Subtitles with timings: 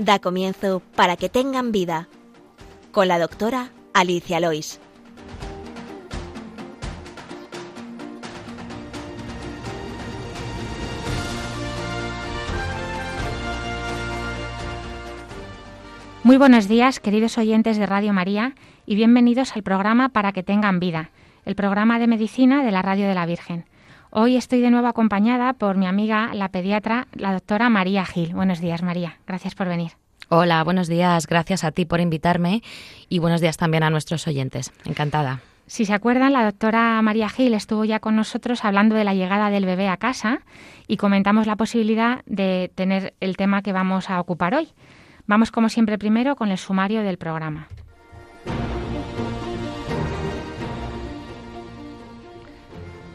[0.00, 2.08] Da comienzo para que tengan vida
[2.90, 4.80] con la doctora Alicia Lois.
[16.22, 18.54] Muy buenos días, queridos oyentes de Radio María,
[18.86, 21.10] y bienvenidos al programa Para que tengan vida,
[21.44, 23.66] el programa de medicina de la Radio de la Virgen.
[24.12, 28.34] Hoy estoy de nuevo acompañada por mi amiga, la pediatra, la doctora María Gil.
[28.34, 29.18] Buenos días, María.
[29.24, 29.99] Gracias por venir.
[30.32, 31.26] Hola, buenos días.
[31.26, 32.62] Gracias a ti por invitarme
[33.08, 34.72] y buenos días también a nuestros oyentes.
[34.84, 35.40] Encantada.
[35.66, 39.50] Si se acuerdan, la doctora María Gil estuvo ya con nosotros hablando de la llegada
[39.50, 40.42] del bebé a casa
[40.86, 44.68] y comentamos la posibilidad de tener el tema que vamos a ocupar hoy.
[45.26, 47.66] Vamos, como siempre, primero con el sumario del programa.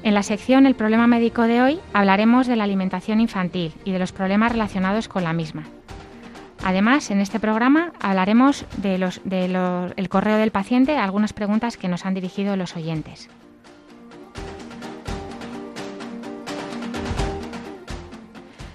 [0.04, 4.00] En la sección El problema médico de hoy hablaremos de la alimentación infantil y de
[4.00, 5.64] los problemas relacionados con la misma.
[6.64, 12.56] Además, en este programa hablaremos del correo del paciente, algunas preguntas que nos han dirigido
[12.56, 13.30] los oyentes.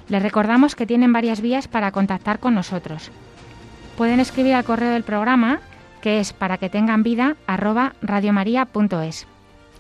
[0.09, 3.11] Les recordamos que tienen varias vías para contactar con nosotros.
[3.97, 5.61] Pueden escribir al correo del programa,
[6.01, 7.37] que es para que tengan vida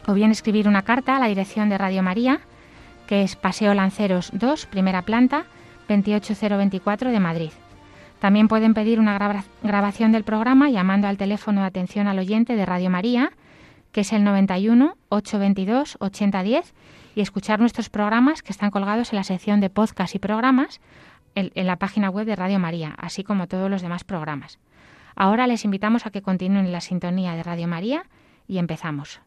[0.06, 2.41] o bien escribir una carta a la dirección de Radio María,
[3.06, 5.47] que es Paseo Lanceros 2, primera planta,
[5.89, 7.51] 28024 de Madrid.
[8.21, 12.67] También pueden pedir una grabación del programa llamando al teléfono de atención al oyente de
[12.67, 13.33] Radio María,
[13.93, 16.75] que es el 91 822 8010,
[17.15, 20.81] y escuchar nuestros programas que están colgados en la sección de podcast y programas
[21.35, 24.59] en, en la página web de Radio María, así como todos los demás programas.
[25.17, 28.05] Ahora les invitamos a que continúen la sintonía de Radio María
[28.47, 29.21] y empezamos.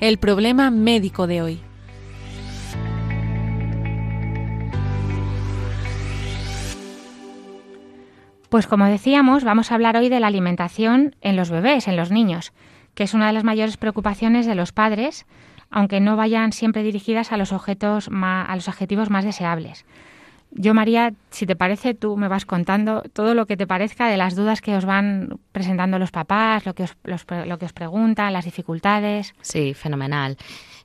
[0.00, 1.60] El problema médico de hoy.
[8.48, 12.10] Pues como decíamos, vamos a hablar hoy de la alimentación en los bebés, en los
[12.10, 12.52] niños,
[12.94, 15.26] que es una de las mayores preocupaciones de los padres,
[15.70, 19.84] aunque no vayan siempre dirigidas a los objetos a los objetivos más deseables.
[20.52, 24.16] Yo, María, si te parece, tú me vas contando todo lo que te parezca de
[24.16, 28.32] las dudas que os van presentando los papás, lo que os, lo que os preguntan,
[28.32, 29.34] las dificultades.
[29.42, 30.36] Sí, fenomenal.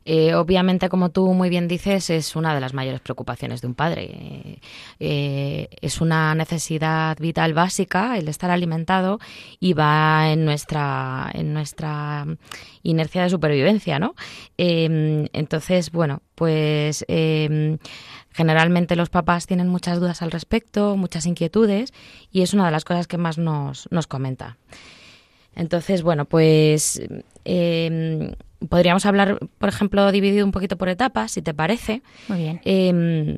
[0.07, 3.73] Eh, obviamente, como tú muy bien dices, es una de las mayores preocupaciones de un
[3.73, 4.59] padre.
[4.99, 9.19] Eh, es una necesidad vital básica el estar alimentado
[9.59, 12.25] y va en nuestra, en nuestra
[12.83, 14.13] inercia de supervivencia, ¿no?
[14.59, 17.03] Eh, entonces, bueno, pues
[18.35, 21.93] Generalmente los papás tienen muchas dudas al respecto, muchas inquietudes
[22.33, 24.57] y es una de las cosas que más nos, nos comenta.
[25.55, 27.01] Entonces, bueno, pues
[27.45, 28.33] em,
[28.67, 32.01] podríamos hablar, por ejemplo, dividido un poquito por etapas, si te parece.
[32.27, 32.61] Muy bien.
[32.65, 33.37] Em,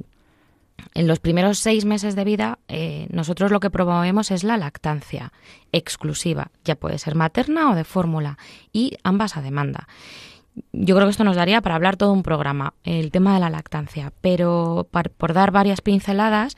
[0.95, 5.31] en los primeros seis meses de vida, eh, nosotros lo que promovemos es la lactancia
[5.71, 8.39] exclusiva, ya puede ser materna o de fórmula,
[8.73, 9.87] y ambas a demanda
[10.71, 13.49] yo creo que esto nos daría para hablar todo un programa, el tema de la
[13.49, 14.87] lactancia, pero
[15.17, 16.57] por dar varias pinceladas,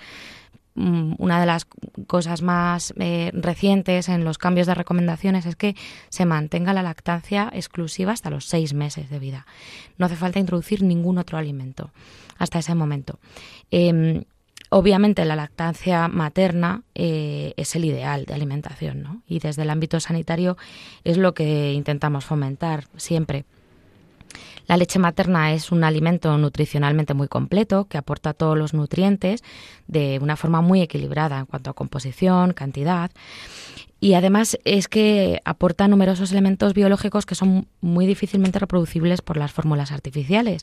[0.75, 1.65] mm, una de las
[2.07, 5.75] cosas más eh, recientes en los cambios de recomendaciones es que
[6.09, 9.45] se mantenga la lactancia exclusiva hasta los seis meses de vida.
[9.97, 11.91] No hace falta introducir ningún otro alimento
[12.37, 13.19] hasta ese momento.
[13.71, 14.23] Em,
[14.69, 19.21] obviamente la lactancia materna eh, es el ideal de alimentación, ¿no?
[19.27, 20.57] Y desde el ámbito sanitario
[21.03, 23.45] es lo que intentamos fomentar siempre.
[24.69, 29.43] La leche materna es un alimento nutricionalmente muy completo que aporta todos los nutrientes
[29.87, 33.09] de una forma muy equilibrada en cuanto a composición, cantidad.
[33.99, 39.51] Y además es que aporta numerosos elementos biológicos que son muy difícilmente reproducibles por las
[39.51, 40.61] fórmulas artificiales,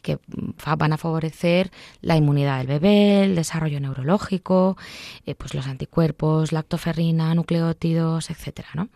[0.00, 0.18] que
[0.64, 1.70] van a favorecer
[2.00, 4.78] la inmunidad del bebé, el desarrollo neurológico,
[5.26, 8.88] eh, pues los anticuerpos, lactoferrina, nucleótidos, etcétera, ¿no?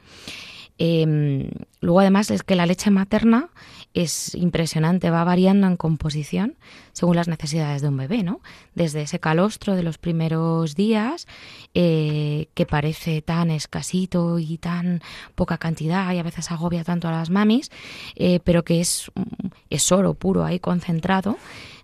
[0.78, 3.50] Em, luego además es que la leche materna
[3.94, 6.56] es impresionante, va variando en composición
[6.92, 8.40] según las necesidades de un bebé, ¿no?
[8.75, 11.26] Desde ese calostro de los primeros días,
[11.75, 15.00] eh, que parece tan escasito y tan
[15.34, 17.70] poca cantidad y a veces agobia tanto a las mamis,
[18.16, 19.10] eh, pero que es,
[19.70, 21.38] es oro puro ahí concentrado,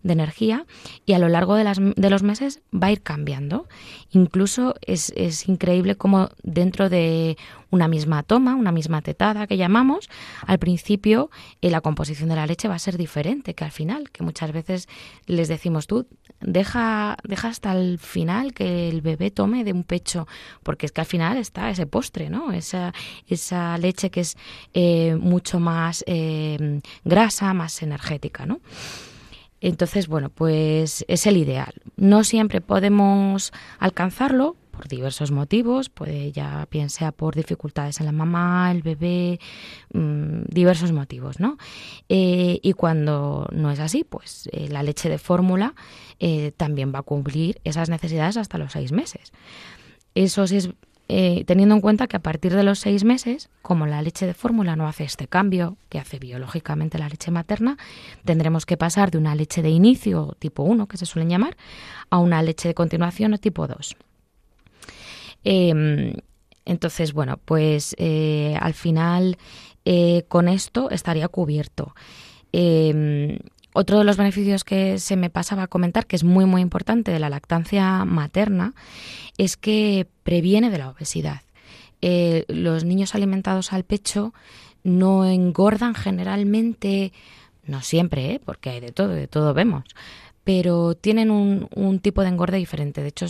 [0.04, 0.66] de energía
[1.04, 3.66] y a lo largo de, las, de los meses va a ir cambiando.
[4.10, 7.36] Incluso es, es increíble cómo dentro de
[7.74, 10.08] una misma toma, una misma tetada que llamamos,
[10.46, 11.30] al principio
[11.60, 14.52] eh, la composición de la leche va a ser diferente que al final, que muchas
[14.52, 14.88] veces
[15.26, 16.06] les decimos tú,
[16.40, 20.28] deja, deja hasta el final que el bebé tome de un pecho,
[20.62, 22.52] porque es que al final está ese postre, ¿no?
[22.52, 22.94] Esa,
[23.26, 24.36] esa leche que es
[24.72, 28.60] eh, mucho más eh, grasa, más energética, ¿no?
[29.64, 31.72] Entonces, bueno, pues es el ideal.
[31.96, 38.12] No siempre podemos alcanzarlo, por diversos motivos, puede ya bien sea por dificultades en la
[38.12, 39.40] mamá, el bebé,
[39.94, 41.56] mm, diversos motivos, ¿no?
[42.10, 45.74] Eh, y cuando no es así, pues eh, la leche de fórmula
[46.20, 49.32] eh, también va a cumplir esas necesidades hasta los seis meses.
[50.14, 50.68] Eso sí es
[51.06, 54.74] teniendo en cuenta que a partir de los seis meses, como la leche de fórmula
[54.74, 57.76] no hace este cambio que hace biológicamente la leche materna,
[58.24, 61.56] tendremos que pasar de una leche de inicio tipo 1, que se suelen llamar,
[62.10, 63.96] a una leche de continuación o tipo 2.
[65.44, 66.14] Em,
[66.64, 69.36] entonces, bueno, pues eh, al final
[69.84, 71.94] eh, con esto estaría cubierto.
[72.52, 73.38] Em,
[73.74, 77.10] otro de los beneficios que se me pasaba a comentar, que es muy muy importante
[77.10, 78.72] de la lactancia materna,
[79.36, 81.42] es que previene de la obesidad.
[82.00, 84.32] Eh, los niños alimentados al pecho
[84.84, 87.12] no engordan generalmente,
[87.66, 89.84] no siempre, porque hay de todo, de todo vemos,
[90.44, 93.02] pero tienen un, tipo de engorde diferente.
[93.02, 93.26] De hecho,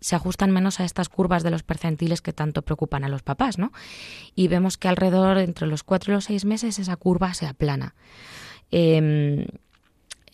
[0.00, 3.58] se ajustan menos a estas curvas de los percentiles que tanto preocupan a los papás,
[3.58, 3.72] ¿no?
[4.36, 7.94] Y vemos que alrededor entre los cuatro y los seis meses esa curva se aplana.
[8.70, 9.46] Em,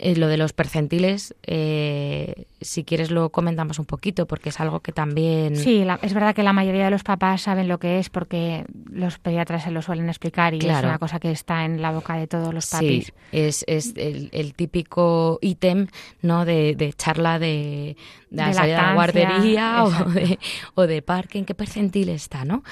[0.01, 4.79] eh, lo de los percentiles, eh, si quieres lo comentamos un poquito, porque es algo
[4.79, 5.57] que también...
[5.57, 9.19] Sí, es verdad que la mayoría de los papás saben lo que es porque los
[9.19, 12.29] pediatras se lo suelen explicar y es una cosa que está en la boca de
[12.29, 13.07] todos los papis.
[13.07, 15.89] Sí, es, es el, típico ítem
[16.23, 16.45] ¿no?
[16.45, 17.97] de, charla de,
[18.31, 20.39] de, la guardería o de,
[20.75, 22.63] o de parque, en qué percentil está, ¿no?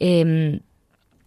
[0.00, 0.60] Em,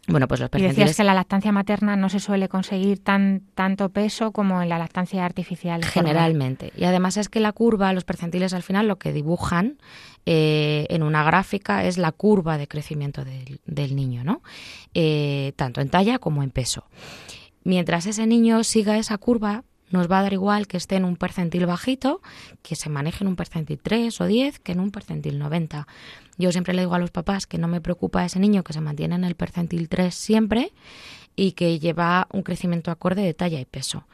[0.07, 0.77] bueno, pues los percentiles...
[0.77, 4.69] Y decías que la lactancia materna no se suele conseguir tan tanto peso como en
[4.69, 5.83] la lactancia artificial.
[5.83, 6.71] Generalmente.
[6.77, 9.77] Y además es que la curva, los percentiles al final lo que dibujan
[10.25, 14.41] eh, en una gráfica es la curva de crecimiento del, niño, ¿no?
[14.93, 16.85] Eh, tanto en talla como en peso.
[17.63, 21.15] Mientras ese niño siga esa curva, nos va a dar igual que esté en un
[21.15, 22.21] percentil bajito,
[22.61, 25.87] que se maneje en un percentil 3 o 10, que en un percentil 90.
[26.37, 28.81] Yo siempre le digo a los papás que no me preocupa ese niño que se
[28.81, 30.73] mantiene en el percentil 3 siempre
[31.35, 34.05] y que lleva un crecimiento acorde de talla y peso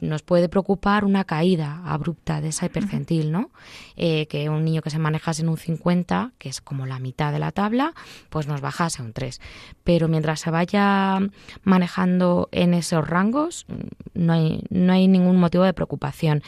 [0.00, 3.50] nos puede preocupar una caída abrupta de esa percentil, ¿no?
[3.96, 7.32] Eh, que un niño que se manejase en un 50, que es como la mitad
[7.32, 7.92] de la tabla,
[8.30, 9.40] pues nos bajase a un 3.
[9.82, 11.18] Pero mientras se vaya
[11.64, 13.66] manejando en esos rangos,
[14.14, 16.42] no hay, no hay ningún motivo de preocupación.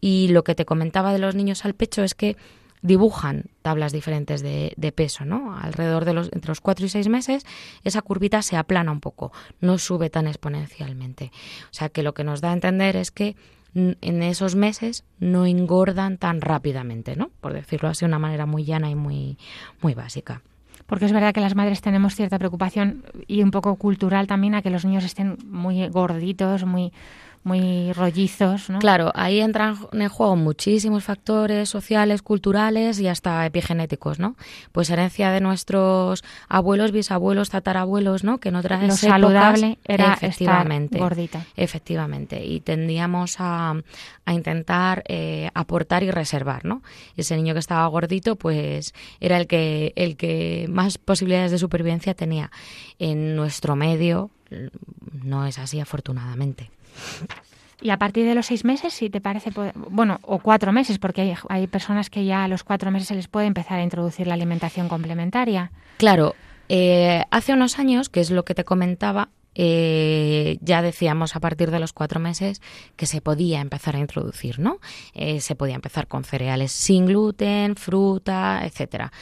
[0.00, 2.36] Y lo que te comentaba de los niños al pecho es que
[2.82, 5.56] dibujan tablas diferentes de, peso, ¿no?
[5.56, 7.46] Alrededor de los, entre los 4 y 6 meses,
[7.84, 11.30] esa curvita se aplana un poco, no sube tan exponencialmente.
[11.64, 13.36] O sea que lo que nos da a entender es que
[13.74, 17.30] en esos meses no engordan tan rápidamente, ¿no?
[17.40, 19.38] Por decirlo así de una manera muy llana y muy,
[19.80, 20.42] muy básica
[20.86, 24.60] porque es verdad que las madres tenemos cierta preocupación y un poco cultural también a
[24.60, 26.92] que los niños estén muy gorditos, muy
[27.44, 28.78] muy rollizos, ¿no?
[28.78, 34.36] Claro, ahí entran en juego muchísimos factores sociales, culturales y hasta epigenéticos, ¿no?
[34.70, 38.38] Pues herencia de nuestros abuelos, bisabuelos, tatarabuelos, ¿no?
[38.38, 41.46] Que no otras Lo saludable era efectivamente, estar gordita.
[41.56, 43.74] Efectivamente, y tendíamos a,
[44.24, 46.82] a intentar eh, aportar y reservar, ¿no?
[47.16, 52.14] Ese niño que estaba gordito, pues era el que, el que más posibilidades de supervivencia
[52.14, 52.50] tenía.
[52.98, 54.30] En nuestro medio
[55.24, 56.70] no es así, afortunadamente.
[57.80, 61.34] Y a partir de los seis meses, si te parece, bueno, o cuatro meses, porque
[61.48, 64.34] hay, personas que ya a los cuatro meses se les puede empezar a introducir la
[64.34, 65.72] alimentación complementaria.
[65.96, 66.36] Claro,
[66.68, 71.70] eh, hace unos años, que es lo que te comentaba, eh, ya decíamos a partir
[71.70, 72.62] de los cuatro meses
[72.96, 74.78] que se podía empezar a introducir, ¿no?
[75.12, 79.12] Eh, se podía empezar con cereales sin gluten, fruta, etcétera.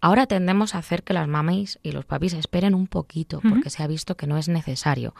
[0.00, 3.82] Ahora tendemos a hacer que las mamis y los papis esperen un poquito, porque se
[3.82, 5.14] ha visto que no es necesario.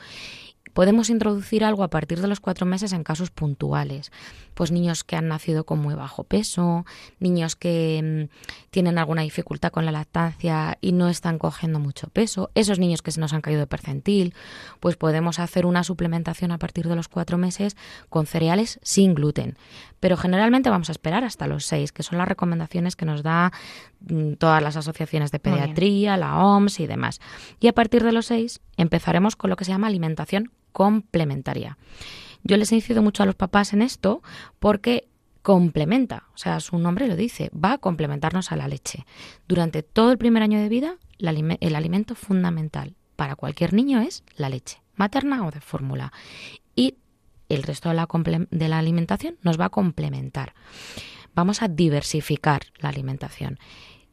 [0.73, 4.13] Podemos introducir algo a partir de los cuatro meses en casos puntuales,
[4.59, 6.85] pues niños que han nacido con muy bajo peso,
[7.21, 12.51] niños que mm, tienen alguna dificultad con la lactancia y no están cogiendo mucho peso,
[12.57, 14.35] esos niños que se nos han caído de percentil,
[14.81, 17.77] pues podemos hacer una suplementación a partir de los cuatro meses
[18.09, 19.57] con cereales sin gluten.
[20.01, 23.53] Pero generalmente vamos a esperar hasta los seis, que son las recomendaciones que nos da
[24.09, 27.21] mm, todas las asociaciones de pediatría, la OMS y demás.
[27.61, 31.79] Y a partir de los seis empezaremos con lo que se llama alimentación complementaria.
[32.49, 34.23] Yo les incido mucho a los papás en esto
[34.59, 35.07] porque
[35.43, 39.05] complementa, o sea, su nombre lo dice, va a complementarnos a la leche.
[39.47, 44.49] Durante todo el primer año de vida, el alimento fundamental para cualquier niño es la
[44.49, 46.11] leche, materna o de fórmula.
[46.75, 46.95] Y
[47.51, 48.09] el resto de la,
[48.51, 50.55] de la alimentación nos va a complementar.
[51.35, 53.59] Vamos a diversificar la alimentación.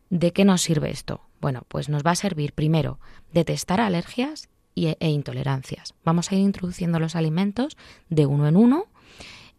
[0.09, 1.21] ¿De qué nos sirve esto?
[1.39, 2.99] Bueno, pues nos va a servir primero
[3.31, 5.93] detestar alergias e, intolerancias.
[6.03, 7.77] Vamos a ir introduciendo los alimentos
[8.09, 8.87] de uno en uno,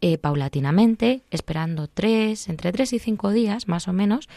[0.02, 4.28] eh, paulatinamente, esperando tres, entre tres y cinco días más o menos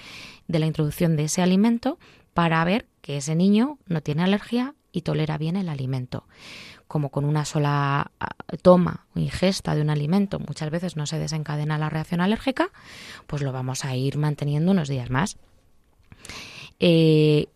[0.47, 1.99] de la introducción de ese alimento
[2.33, 6.23] para ver que ese niño no tiene alergia y tolera bien el alimento.
[6.87, 11.19] Como con una sola ah, toma o ingesta de un alimento muchas veces no se
[11.19, 12.69] desencadena la reacción alérgica,
[13.27, 15.37] pues lo vamos a ir manteniendo unos días más.
[16.79, 17.47] Eh,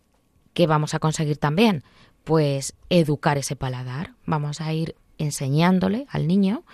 [0.52, 1.82] ¿Qué vamos a conseguir también?
[2.24, 4.14] Pues educar ese paladar.
[4.26, 6.64] Vamos a ir enseñándole al niño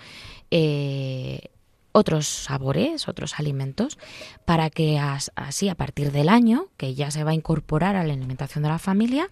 [0.50, 1.50] eh,
[1.92, 3.98] otros sabores, otros alimentos,
[4.44, 8.14] para que así a partir del año, que ya se va a incorporar a la
[8.14, 9.28] alimentación de la familia,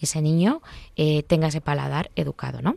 [0.00, 0.62] ese niño
[0.96, 2.76] eh, tenga ese paladar educado, ¿no?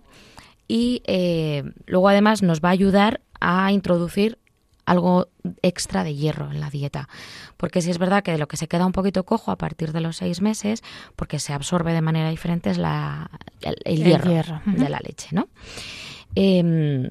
[0.67, 4.39] Y eh, luego además nos va a ayudar a introducir
[4.85, 5.27] algo
[5.61, 7.09] extra de hierro en la dieta.
[7.57, 9.91] Porque si es verdad que de lo que se queda un poquito cojo a partir
[9.91, 10.83] de los seis meses,
[11.15, 13.29] porque se absorbe de manera diferente, es la,
[13.61, 15.47] el, hierro, de la leche, ¿no?
[16.35, 17.09] Em,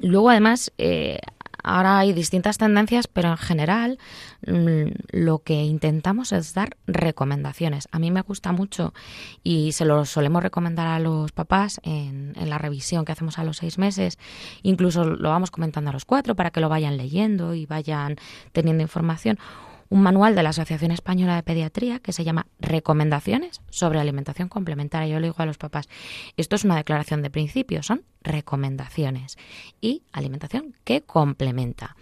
[0.00, 1.20] luego, además, eh,
[1.62, 3.98] Ahora hay distintas tendencias, pero en general
[4.46, 7.88] mm, lo que intentamos es dar recomendaciones.
[7.92, 8.92] A mí me gusta mucho
[9.42, 13.44] y se lo solemos recomendar a los papás en, en la revisión que hacemos a
[13.44, 14.18] los seis meses.
[14.62, 18.16] Incluso lo vamos comentando a los cuatro para que lo vayan leyendo y vayan
[18.52, 19.38] teniendo información
[19.92, 25.06] un manual de la Asociación Española de Pediatría que se llama Recomendaciones sobre alimentación complementaria.
[25.06, 25.86] Yo le digo a los papás,
[26.38, 29.36] esto es una declaración de principios, son recomendaciones
[29.82, 31.94] y alimentación que complementa.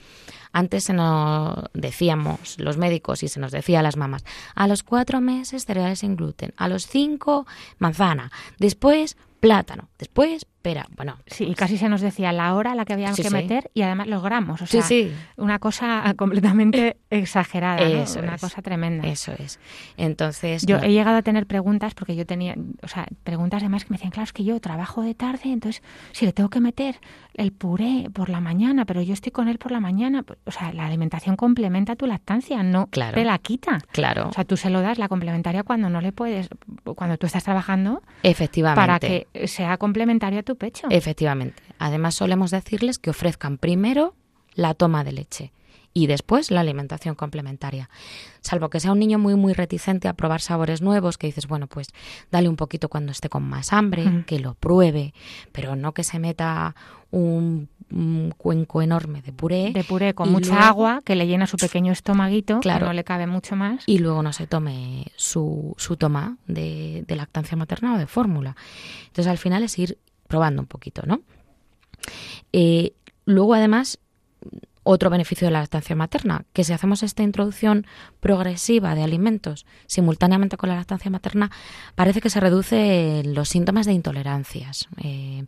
[0.52, 4.85] Antes se nos decíamos los médicos y se nos decía a las mamás, a los
[4.85, 7.44] cuatro meses cereales sin gluten, a los cinco
[7.78, 8.30] manzana,
[8.61, 10.87] después plátano, después pera.
[10.97, 13.71] Bueno, sí, y casi se nos decía la hora a la que habíamos que meter
[13.75, 14.62] y además los gramos.
[14.62, 14.85] O sea,
[15.37, 17.83] una cosa completamente exagerada,
[18.19, 19.07] una cosa tremenda.
[19.09, 19.59] Eso es.
[19.97, 20.64] Entonces.
[20.67, 23.97] Yo he llegado a tener preguntas porque yo tenía, o sea, preguntas además que me
[23.97, 27.00] decían, claro, es que yo trabajo de tarde, entonces si le tengo que meter
[27.35, 30.50] el puré por la mañana, pero yo estoy con él por la mañana, pues, o
[30.50, 33.79] sea, la alimentación complementa tu lactancia, no te la quita.
[33.93, 34.29] Claro.
[34.29, 36.49] O sea, tú se lo das la complementaria cuando no le puedes,
[36.97, 38.02] cuando tú estás trabajando.
[38.23, 38.81] Efectivamente.
[38.81, 40.87] Para que sea complementaria a tu pecho.
[40.90, 41.62] Efectivamente.
[41.78, 44.14] Además, solemos decirles que ofrezcan primero
[44.54, 45.52] la toma de leche
[45.92, 47.90] y después la alimentación complementaria.
[48.40, 51.66] Salvo que sea un niño muy muy reticente a probar sabores nuevos, que dices, bueno,
[51.66, 51.88] pues
[52.30, 55.14] dale un poquito cuando esté con más hambre, que lo pruebe,
[55.52, 56.75] pero no que se meta
[57.11, 57.69] un,
[58.37, 59.73] cuenco enorme de puré.
[59.73, 63.26] De puré con mucha agua que le llena su pequeño estomaguito, claro, no le cabe
[63.26, 63.83] mucho más.
[63.87, 68.54] Y luego no se tome su, su toma de, de lactancia materna o de fórmula.
[69.09, 69.99] Entonces al final es ir
[70.30, 71.20] probando un poquito, ¿no?
[72.52, 72.94] Eh,
[73.26, 73.99] luego, además,
[74.84, 77.87] otro beneficio de la lactancia materna, que si hacemos esta introducción
[78.20, 81.50] progresiva de alimentos simultáneamente con la lactancia materna,
[81.96, 84.88] parece que se reducen los síntomas de intolerancias.
[85.02, 85.44] Eh,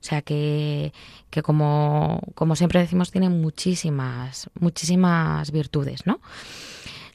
[0.00, 0.92] o sea que,
[1.28, 6.20] que como, como, siempre decimos, tiene muchísimas, muchísimas virtudes, ¿no?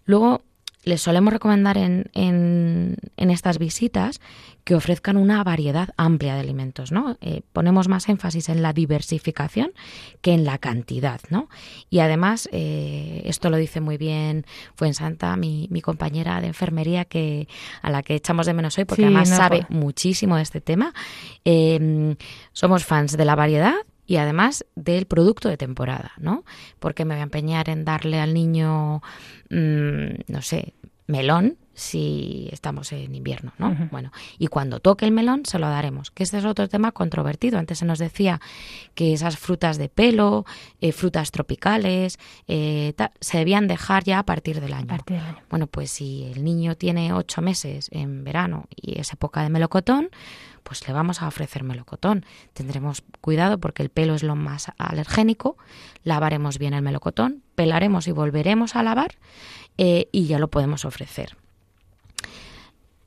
[0.06, 0.44] Luego,
[0.86, 4.22] les solemos recomendar en, en, estas visitas
[4.64, 7.18] que ofrezcan una variedad amplia de alimentos, ¿no?
[7.22, 9.74] Eh, ponemos más énfasis en la diversificación
[10.22, 11.50] que en la cantidad, ¿no?
[11.90, 17.48] Y además, eh, esto lo dice muy bien Fuensanta, mi, mi compañera de enfermería, que
[17.82, 20.94] a la que echamos de menos hoy, porque además sabe muchísimo de este tema.
[21.44, 22.16] Eh,
[22.54, 23.76] somos fans de la variedad
[24.06, 26.44] y además del producto de temporada, ¿no?
[26.80, 29.02] Porque me voy a empeñar en darle al niño,
[29.50, 30.74] mm, no sé,
[31.08, 33.76] melón si estamos en invierno, ¿no?
[33.92, 37.60] Bueno, y cuando toque el melón se lo daremos, que este es otro tema controvertido.
[37.60, 38.40] Antes se nos decía
[38.96, 40.46] que esas frutas de pelo,
[40.80, 44.98] eh, frutas tropicales, eh, se debían dejar ya a partir del año.
[45.50, 50.10] Bueno, pues si el niño tiene ocho meses en verano y es época de melocotón,
[50.66, 52.26] pues le vamos a ofrecer melocotón.
[52.54, 55.58] Tendremos cuidado porque el pelo es lo más alergénico,
[56.04, 59.14] lavaremos bien el melocotón, pelaremos y volveremos a lavar
[59.78, 61.38] eh, y ya lo podemos ofrecer.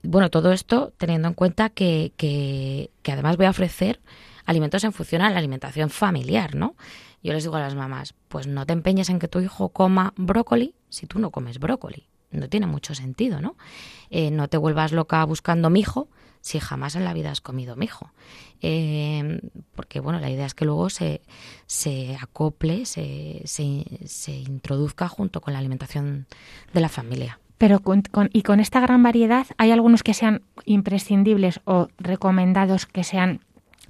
[0.05, 3.99] Bueno, todo esto teniendo en cuenta que, que, además voy a ofrecer
[4.47, 6.77] alimentos en función a la alimentación familiar, ¿no?
[7.25, 10.15] Yo les digo a las mamás, pues no te empeñes en que tu hijo coma
[10.17, 12.07] brócoli si tú no comes brócoli.
[12.31, 13.57] No tiene mucho sentido, ¿no?
[14.11, 16.09] Eh, no te vuelvas loca buscando mijo
[16.41, 18.11] si jamás en la vida has comido mijo.
[18.61, 19.41] Eh,
[19.75, 21.23] porque, bueno, la idea es que luego se,
[21.67, 26.27] se acople, se, se, se introduzca junto con la alimentación
[26.73, 27.39] de la familia.
[27.59, 33.03] Pero con, y con esta gran variedad, ¿hay algunos que sean imprescindibles o recomendados que
[33.03, 33.41] sean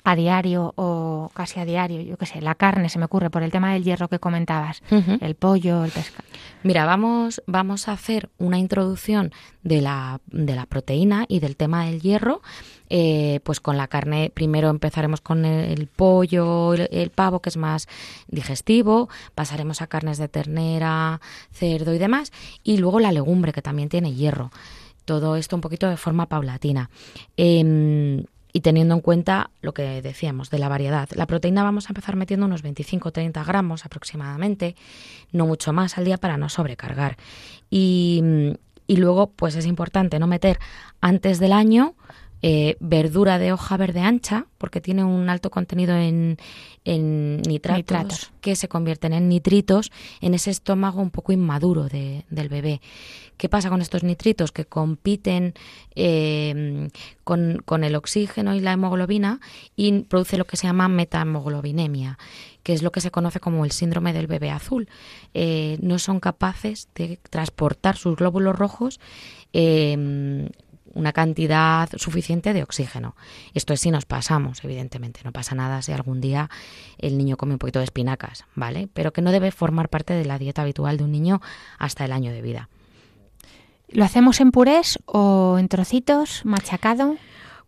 [0.05, 3.43] a diario o casi a diario, yo qué sé, la carne se me ocurre por
[3.43, 4.83] el tema del hierro que comentabas,
[5.21, 6.29] el pollo, el pescado.
[6.63, 11.87] Mira, vamos, vamos a hacer una introducción de la, de la proteína y del tema
[11.87, 12.43] del hierro.
[12.91, 17.87] Eh, pues con la carne, primero empezaremos con el, pollo, el, pavo, que es más
[18.29, 21.21] digestivo, pasaremos a carnes de ternera,
[21.53, 22.33] cerdo y demás,
[22.65, 24.51] y luego la legumbre, que también tiene hierro.
[25.05, 26.91] Todo esto un poquito de forma paulatina.
[27.37, 31.09] Em, y teniendo en cuenta lo que decíamos de la variedad.
[31.15, 34.77] La proteína vamos a empezar metiendo unos 25-30 gramos aproximadamente,
[35.33, 37.17] no mucho más al día para no sobrecargar.
[37.71, 38.23] Y,
[38.87, 40.59] y luego, pues es importante no meter
[41.01, 41.95] antes del año
[42.41, 46.37] eh, verdura de hoja verde ancha, porque tiene un alto contenido en,
[46.85, 49.91] nitratos, que se convierten en nitritos
[50.21, 52.81] en ese estómago un poco inmaduro del bebé.
[53.37, 54.53] ¿Qué pasa con estos nitritos?
[54.53, 55.55] Que compiten
[55.95, 56.89] eh,
[57.25, 59.41] con, con, el oxígeno y la hemoglobina
[59.77, 62.19] y produce lo que se llama metahemoglobinemia,
[62.63, 64.89] que es lo que se conoce como el síndrome del bebé azul.
[65.35, 68.99] Eh, no son capaces de transportar sus glóbulos rojos
[70.95, 73.17] una cantidad suficiente de oxígeno.
[73.55, 75.21] Esto es si nos pasamos, evidentemente.
[75.25, 76.51] No pasa nada si algún día
[76.99, 78.89] el niño come un poquito de espinacas, ¿vale?
[78.95, 81.41] Pero que no debe formar parte de la dieta habitual de un niño
[81.79, 82.69] hasta el año de vida.
[83.89, 87.17] ¿Lo hacemos en purés o en trocitos, machacado?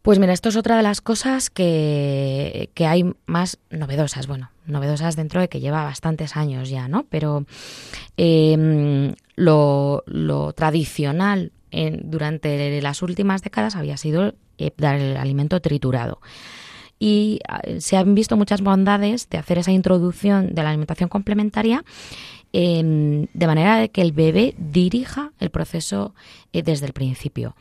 [0.02, 4.26] Pues mira, esto es otra de las cosas que, que, hay más novedosas.
[4.26, 7.04] Bueno, novedosas dentro de que lleva bastantes años ya, ¿no?
[7.10, 7.44] Pero
[8.16, 11.52] em, lo, lo, tradicional
[12.02, 16.20] durante las últimas décadas había sido eh, dar el alimento triturado.
[16.98, 21.82] Y ah, se han visto muchas bondades de hacer esa introducción de la alimentación complementaria
[22.52, 26.14] em, de manera de que el bebé dirija el proceso
[26.52, 27.56] eh, desde el principio.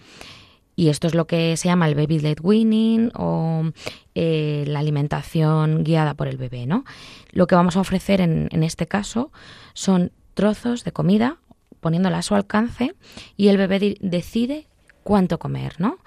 [0.76, 3.72] Y esto es lo que se llama el baby led weaning o
[4.14, 6.84] eh, la alimentación guiada por el bebé, ¿no?
[7.32, 9.32] Lo que vamos a ofrecer en, en este caso
[9.74, 11.38] son trozos de comida
[11.80, 12.96] poniéndola a su alcance
[13.36, 14.68] y el bebé decide
[15.04, 15.98] cuánto comer, ¿no?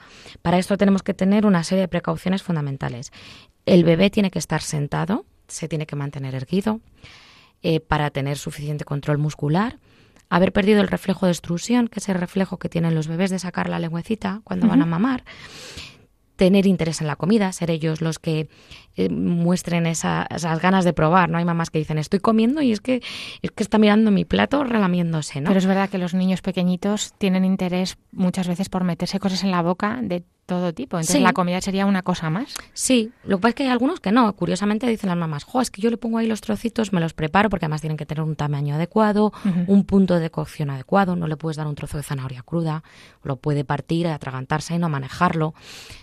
[0.43, 3.13] Para esto tenemos que tener una serie de precauciones fundamentales.
[3.67, 6.81] El bebé tiene que estar sentado, se tiene que mantener erguido
[7.63, 9.79] eh, para tener suficiente control muscular,
[10.29, 13.39] haber perdido el reflejo de extrusión, que es el reflejo que tienen los bebés de
[13.39, 15.25] sacar la lengüecita cuando van a mamar,
[16.37, 18.49] tener interés en la comida, ser ellos los que
[18.97, 21.39] eh, muestren esas ganas de probar, ¿no?
[21.39, 23.03] Hay mamás que dicen, estoy comiendo y es que,
[23.43, 25.49] es que está mirando mi plato relamiéndose, ¿no?
[25.49, 29.51] Pero es verdad que los niños pequeñitos tienen interés muchas veces por meterse cosas en
[29.51, 30.99] la boca de todo tipo.
[30.99, 32.55] Entonces la comida sería una cosa más.
[32.73, 34.35] Sí, lo que pasa es que hay algunos que no.
[34.35, 37.15] Curiosamente dicen las mamás, jo, es que yo le pongo ahí los trocitos, me los
[37.15, 39.33] preparo porque además tienen que tener un tamaño adecuado,
[39.67, 41.17] un punto de cocción adecuado.
[41.17, 42.83] No le puedes dar un trozo de zanahoria cruda,
[43.23, 45.55] lo puede partir, atragantarse y no manejarlo.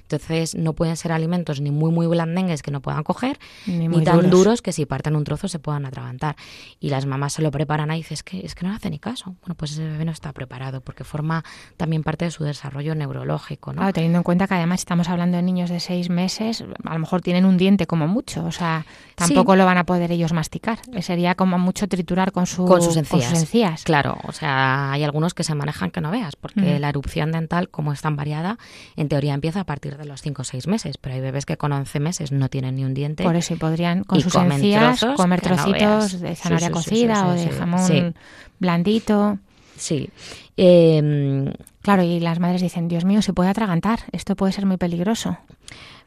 [0.04, 4.30] Entonces no pueden ser alimentos ni muy muy blandengues que no puedan coger, ni, tan
[4.30, 4.62] duros.
[4.62, 6.36] que si parten un trozo se puedan atragantar.
[6.80, 8.78] Y las mamás se lo preparan ahí y dicen, es que, es que no le
[8.78, 9.36] hace ni caso.
[9.42, 11.44] Bueno, pues ese bebé no está preparado porque forma
[11.78, 13.74] también parte de su desarrollo neurológico.
[13.74, 13.92] ¿no?
[13.94, 17.22] teniendo en cuenta que además estamos hablando de niños de seis meses, a lo mejor
[17.22, 20.80] tienen un diente como mucho, o sea, tampoco lo van a poder ellos masticar.
[21.02, 23.84] Sería como mucho triturar con, su, con, sus, encías.
[23.84, 27.70] Claro, o sea, hay algunos que se manejan que no veas, porque la erupción dental,
[27.70, 28.58] como es tan variada,
[28.96, 31.58] en teoría empieza a partir de los cinco o seis meses, pero hay bebés que
[31.58, 33.24] con 11 meses no tienen ni un diente.
[33.24, 38.16] Por eso podrían con sus encías comer trocitos de zanahoria cocida o de jamón
[38.60, 39.40] blandito.
[39.78, 40.10] Sí.
[40.58, 44.78] Eh, Claro, y las madres dicen, Dios mío, se puede atragantar, esto puede ser muy
[44.78, 45.38] peligroso.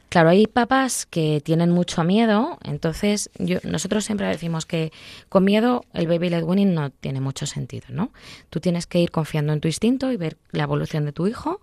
[0.09, 4.91] Claro, hay papás que tienen mucho miedo, entonces yo, nosotros siempre decimos que
[5.27, 8.11] con miedo el baby led winning no tiene mucho sentido, ¿no?
[8.51, 11.61] Tú tienes que ir confiando en tu instinto y ver la evolución de tu hijo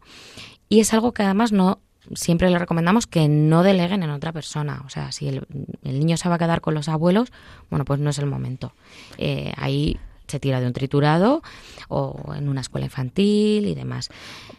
[0.68, 1.78] y es algo que además no
[2.14, 4.82] siempre le recomendamos que no deleguen en otra persona.
[4.86, 5.46] O sea, si el,
[5.82, 7.32] niño se va a quedar con los abuelos,
[7.70, 8.72] bueno, pues no es el momento.
[9.18, 9.98] Eh, ahí
[10.30, 11.42] se tira de un triturado
[11.88, 14.08] o en una escuela infantil y demás.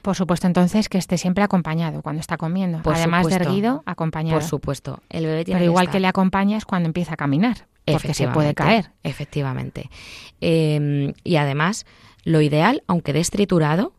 [0.02, 2.82] Por supuesto, entonces que esté siempre acompañado cuando está comiendo.
[2.86, 4.40] Además de erguido, acompañado.
[4.40, 5.02] Por supuesto.
[5.10, 8.54] El bebé tiene Pero igual que, le acompañas cuando empieza a caminar, porque se puede
[8.54, 8.92] caer.
[9.04, 9.90] Efectivamente.
[10.42, 11.86] Em, y además,
[12.24, 13.94] lo ideal, aunque des triturado,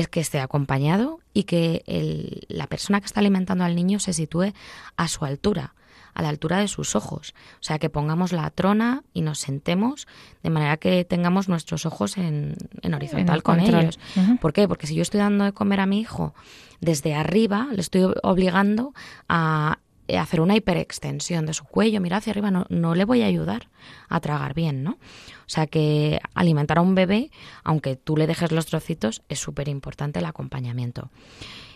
[0.00, 4.52] es que esté acompañado y que la persona que está alimentando al niño se sitúe
[4.96, 5.74] a su altura
[6.12, 7.34] a la altura de sus ojos.
[7.60, 10.08] O sea, que pongamos la trona y nos sentemos
[10.42, 13.98] de manera que tengamos nuestros ojos en, horizontal con ellos.
[14.40, 14.66] ¿Por qué?
[14.66, 16.34] Porque si yo estoy dando de comer a mi hijo
[16.80, 18.94] desde arriba, le estoy obligando
[19.28, 23.26] a hacer una hiperextensión de su cuello, mira hacia arriba, no, no, le voy a
[23.26, 23.68] ayudar
[24.08, 24.92] a tragar bien, ¿no?
[24.92, 27.30] O sea que alimentar a un bebé,
[27.64, 31.10] aunque tú le dejes los trocitos, es súper importante el acompañamiento.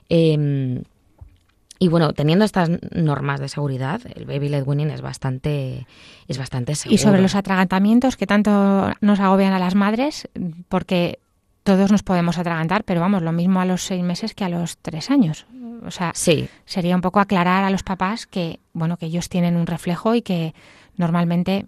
[0.08, 0.82] Em,
[1.78, 5.86] y bueno, teniendo estas normas de seguridad, el baby led weaning es bastante,
[6.28, 6.94] es bastante seguro.
[6.94, 10.28] Y sobre los atragantamientos que tanto nos agobian a las madres,
[10.68, 11.20] porque
[11.62, 14.76] todos nos podemos atragantar, pero vamos, lo mismo a los seis meses que a los
[14.78, 15.46] tres años.
[15.84, 16.48] O sea, sí.
[16.64, 20.22] sería un poco aclarar a los papás que, bueno, que ellos tienen un reflejo y
[20.22, 20.54] que
[20.96, 21.66] normalmente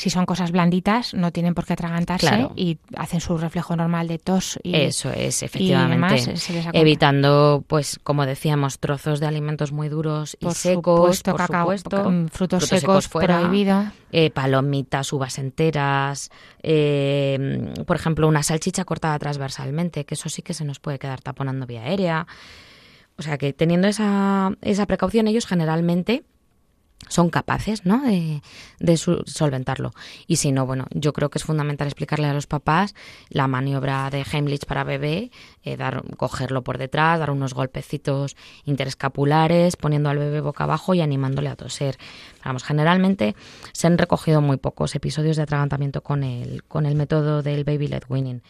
[0.00, 4.18] si son cosas blanditas, no tienen por qué atragantarse y hacen su reflejo normal de
[4.18, 4.58] tos.
[4.62, 6.34] Y, Eso es, efectivamente.
[6.72, 12.66] evitando, pues, como decíamos, trozos de alimentos muy duros y secos, por supuesto, mm, frutos,
[12.66, 13.92] secos, fuera, prohibido.
[14.10, 16.30] Eh, palomitas, uvas enteras,
[16.62, 21.20] eh, por ejemplo, una salchicha cortada transversalmente, que eso sí que se nos puede quedar
[21.20, 22.26] taponando vía aérea.
[23.20, 26.24] O sea que teniendo esa, esa precaución, ellos generalmente
[27.06, 28.00] son capaces ¿no?
[28.02, 29.92] de, solventarlo.
[30.26, 32.94] Y si no, bueno, yo creo que es fundamental explicarle a los papás
[33.28, 35.30] la maniobra de Heimlich para bebé,
[35.62, 41.02] eh, dar, cogerlo por detrás, dar unos golpecitos interescapulares, poniendo al bebé boca abajo y
[41.02, 41.98] animándole a toser.
[42.42, 43.36] Vamos, generalmente
[43.72, 47.88] se han recogido muy pocos episodios de atragantamiento con el, con el método del baby
[47.88, 48.42] led weaning.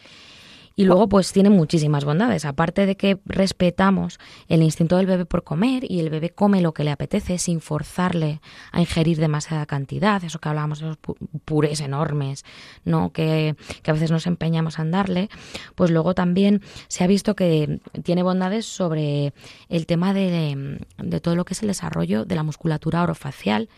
[0.77, 2.45] Y luego, pues tiene muchísimas bondades.
[2.45, 6.73] Aparte de que respetamos el instinto del bebé por comer y el bebé come lo
[6.73, 8.41] que le apetece sin forzarle
[8.73, 10.99] a ingerir demasiada cantidad, eso que hablábamos de los
[11.45, 12.45] purés enormes,
[12.85, 13.13] ¿no?
[13.13, 15.29] Que, que a veces nos empeñamos en darle,
[15.75, 19.35] pues luego también se ha visto que tiene bondades sobre
[19.69, 23.69] el tema de, de todo lo que es el desarrollo de la musculatura orofacial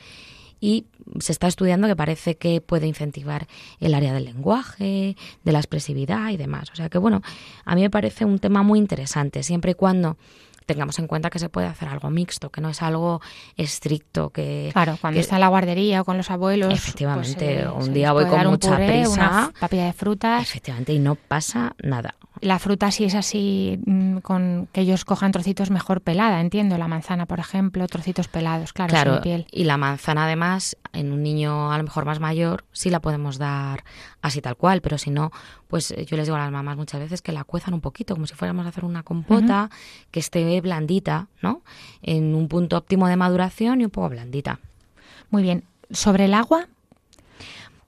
[0.62, 0.86] y
[1.18, 3.48] se está estudiando que parece que puede incentivar
[3.80, 6.70] el área del lenguaje, de la expresividad y demás.
[6.72, 7.20] O sea que bueno,
[7.64, 10.16] a mí me parece un tema muy interesante, siempre y cuando
[10.64, 13.20] tengamos en cuenta que se puede hacer algo mixto, que no es algo
[13.56, 14.30] estricto.
[14.30, 16.68] que Claro, cuando está en la guardería o con los abuelos.
[16.68, 19.10] Pues, Efectivamente, un día voy con mucha prisa.
[19.10, 20.42] Una papilla de frutas.
[20.42, 22.14] Efectivamente, y no pasa nada.
[22.42, 26.76] La fruta si es así, mm, con que ellos cojan trocitos mejor pelada, entiendo.
[26.76, 29.46] La manzana, por ejemplo, trocitos pelados, claro, claro sin piel.
[29.52, 33.38] Y la manzana, además, en un niño a lo mejor más mayor, sí la podemos
[33.38, 33.84] dar
[34.22, 35.30] así tal cual, pero si no,
[35.68, 38.26] pues yo les digo a las mamás muchas veces que la cuezan un poquito, como
[38.26, 39.70] si fuéramos a hacer una compota,
[40.10, 41.62] que esté blandita, ¿no?
[42.02, 44.58] En un punto óptimo de maduración y un poco blandita.
[45.30, 45.62] Muy bien.
[45.92, 46.66] ¿Sobre el agua?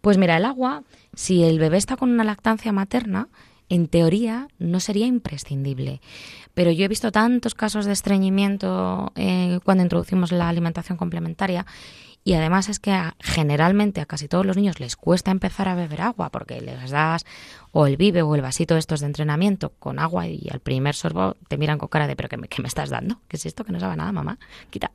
[0.00, 3.26] Pues mira, el agua, si el bebé está con una lactancia materna,
[3.68, 6.00] en teoría no sería imprescindible.
[6.54, 11.66] Pero yo he visto tantos casos de estreñimiento eh, cuando introducimos la alimentación complementaria
[12.24, 16.00] y además es que generalmente a casi todos los niños les cuesta empezar a beber
[16.00, 17.26] agua porque les das
[17.76, 21.36] o el vive o el vasito estos de entrenamiento con agua y al primer sorbo
[21.48, 23.20] te miran con cara de pero ¿qué me, me estás dando?
[23.26, 23.64] ¿Qué es esto?
[23.64, 24.38] Que no sabe nada, mamá.
[24.70, 24.92] Quita.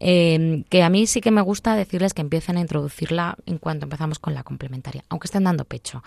[0.00, 3.84] Em, que a mí sí que me gusta decirles que empiecen a introducirla en cuanto
[3.84, 6.02] empezamos con la complementaria, aunque estén dando pecho.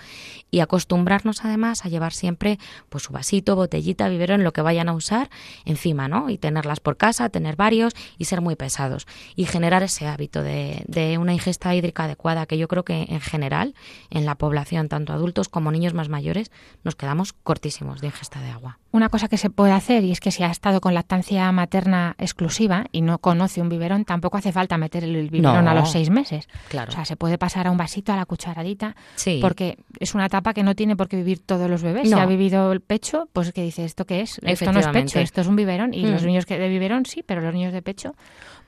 [0.50, 2.58] Y acostumbrarnos además a llevar siempre
[2.90, 5.30] pues su vasito, botellita, vivero en lo que vayan a usar
[5.64, 6.32] encima, ¿no?
[6.32, 9.06] Y tenerlas por casa, tener varios y ser muy pesados.
[9.36, 13.22] Y generar ese hábito de, de una ingesta hídrica adecuada que yo creo que en
[13.22, 13.76] general
[14.10, 16.50] en la población, tanto adultos como niños más mayores
[16.86, 18.80] nos quedamos cortísimos de ingesta de agua.
[18.92, 22.16] Una cosa que se puede hacer y es que si ha estado con lactancia materna
[22.18, 26.10] exclusiva y no conoce un biberón, tampoco hace falta meter el biberón a los seis
[26.10, 26.48] meses.
[26.70, 26.90] Claro.
[26.90, 29.40] O sea, se puede pasar a un vasito, a la cucharadita, sí.
[29.42, 32.08] porque es una etapa que no tiene por qué vivir todos los bebés.
[32.08, 34.40] Si ha vivido el pecho, pues que dice, ¿esto qué es?
[34.44, 35.94] Esto no es pecho, esto es un biberón.
[35.94, 36.26] Y los mm.
[36.26, 38.16] niños que de biberón sí, pero los niños de pecho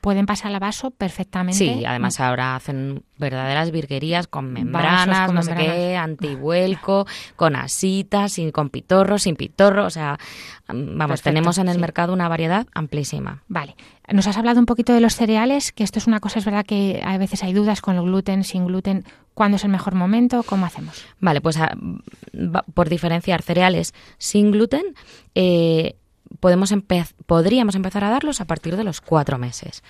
[0.02, 1.56] pueden pasar al vaso perfectamente.
[1.56, 8.50] Sí, además ahora hacen verdaderas virguerías con membranas, no sé qué, antivuelco, con asitas, sin,
[8.50, 10.18] con pitorro, sin pitorro, o sea,
[10.66, 13.44] vamos, tenemos en el mercado una variedad amplísima.
[13.46, 13.76] Vale.
[14.12, 16.66] Nos has hablado un poquito de los cereales, que esto es una cosa, es verdad
[16.66, 19.04] que a veces hay dudas con el gluten, sin gluten.
[19.34, 20.42] ¿Cuándo es el mejor momento?
[20.42, 21.04] ¿Cómo hacemos?
[21.20, 21.76] Vale, pues ah,
[22.74, 24.82] por diferenciar cereales sin gluten,
[25.36, 25.94] eh,
[26.40, 26.74] podemos
[27.26, 29.82] podríamos empezar a darlos a partir de los cuatro meses.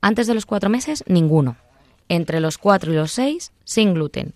[0.00, 1.56] Antes de los cuatro meses, ninguno.
[2.08, 4.34] Entre los cuatro y los seis, sin gluten.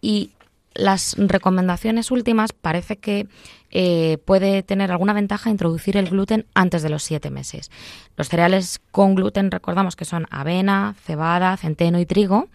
[0.00, 0.32] Y
[0.74, 3.26] las recomendaciones últimas parece que
[3.70, 7.70] eh, puede tener alguna ventaja introducir el gluten antes de los siete meses.
[8.16, 12.48] Los cereales con gluten recordamos que son avena, cebada, centeno y trigo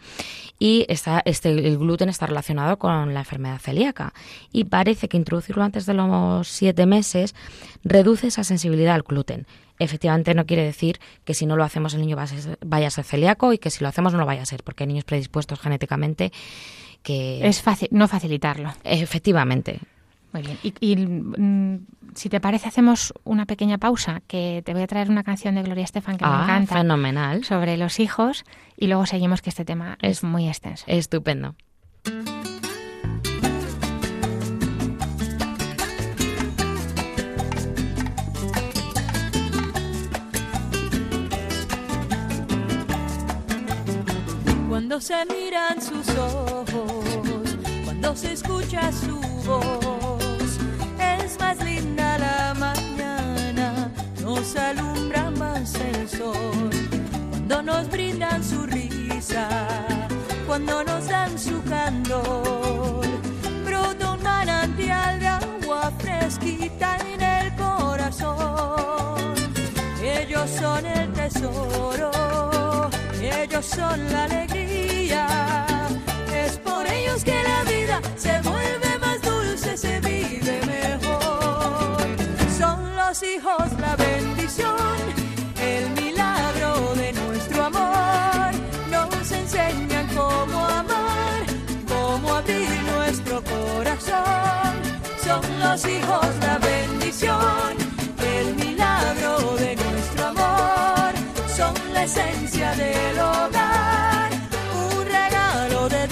[0.59, 4.13] y está, este, el gluten está relacionado con la enfermedad celíaca
[4.51, 7.35] y parece que introducirlo antes de los siete meses
[7.83, 9.45] reduce esa sensibilidad al gluten.
[9.79, 13.53] efectivamente no quiere decir que si no lo hacemos el niño vaya a ser celíaco
[13.53, 16.31] y que si lo hacemos no lo vaya a ser, porque hay niños predispuestos genéticamente
[17.01, 17.45] que...
[17.45, 18.73] Es fácil, no facilitarlo.
[18.83, 19.79] Efectivamente.
[20.33, 20.57] Muy bien.
[20.81, 25.23] Y, mm, si te parece, hacemos una pequeña pausa, que te voy a traer una
[25.23, 26.75] canción de Gloria Estefan que me Ah, encanta.
[26.77, 27.43] fenomenal.
[27.43, 28.43] Sobre los hijos
[28.75, 30.85] y luego seguimos que este tema es muy extenso.
[30.87, 31.55] Estupendo.
[44.69, 50.22] Cuando se miran sus ojos, cuando se escucha su voz, es
[51.43, 53.67] más linda la mañana,
[54.21, 56.69] nos alumbra más el sol.
[57.31, 59.45] Cuando nos brindan su risa,
[60.47, 63.05] cuando nos dan su candor,
[63.65, 69.33] brota un manantial de agua fresquita en el corazón.
[70.19, 72.11] Ellos son el tesoro,
[73.21, 75.23] ellos son la alegría.
[76.43, 78.62] Es por ellos que la vida se vuelve
[83.13, 84.75] los hijos la bendición,
[85.61, 88.51] el milagro de nuestro amor.
[88.89, 91.43] Nos enseñan cómo amar,
[91.87, 94.73] cómo abrir nuestro corazón.
[95.23, 97.73] Son los hijos la bendición,
[98.35, 101.13] el milagro de nuestro amor.
[101.55, 104.31] Son la esencia del hogar,
[104.87, 106.07] un regalo de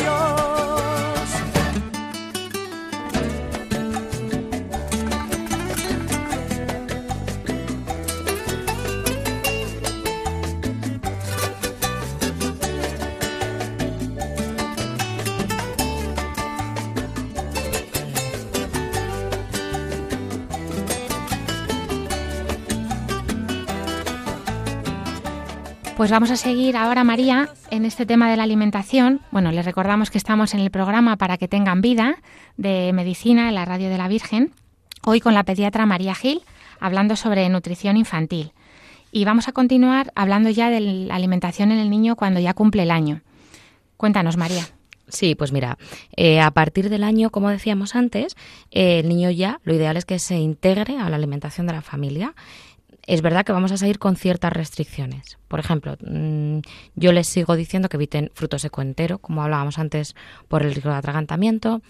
[26.02, 29.22] Pues vamos a seguir ahora, María, en este tema de la alimentación.
[29.30, 32.16] Bueno, les recordamos que estamos en el programa Para que tengan vida
[32.58, 34.52] de medicina en la Radio de la Virgen.
[35.04, 36.42] Hoy con la pediatra María Gil,
[36.80, 38.52] hablando sobre nutrición infantil.
[39.12, 42.82] Y vamos a continuar hablando ya de la alimentación en el niño cuando ya cumple
[42.82, 43.22] el año.
[43.96, 44.66] Cuéntanos, María.
[45.08, 45.78] Sí, pues mira,
[46.16, 48.36] eh, a partir del año, como decíamos antes,
[48.72, 51.82] eh, el niño ya lo ideal es que se integre a la alimentación de la
[51.82, 52.34] familia.
[53.08, 55.38] Es verdad que vamos a seguir con ciertas restricciones.
[55.48, 56.60] Por ejemplo, mm,
[56.96, 60.16] yo les sigo diciendo que eviten fruto seco entero, como hablábamos antes,
[60.48, 61.82] por el riesgo de atragantamiento.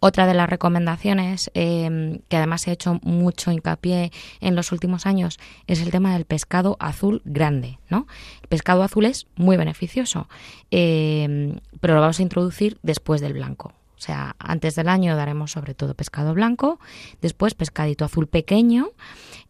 [0.00, 5.06] Otra de las recomendaciones, eh, que además se ha hecho mucho hincapié en los últimos
[5.06, 7.78] años, es el tema del pescado azul grande.
[7.90, 8.06] ¿no?
[8.42, 10.28] El pescado azul es muy beneficioso,
[10.70, 13.72] eh, pero lo vamos a introducir después del blanco.
[14.04, 16.78] Sea, antes del año daremos sobre todo pescado blanco,
[17.22, 18.90] después pescadito azul pequeño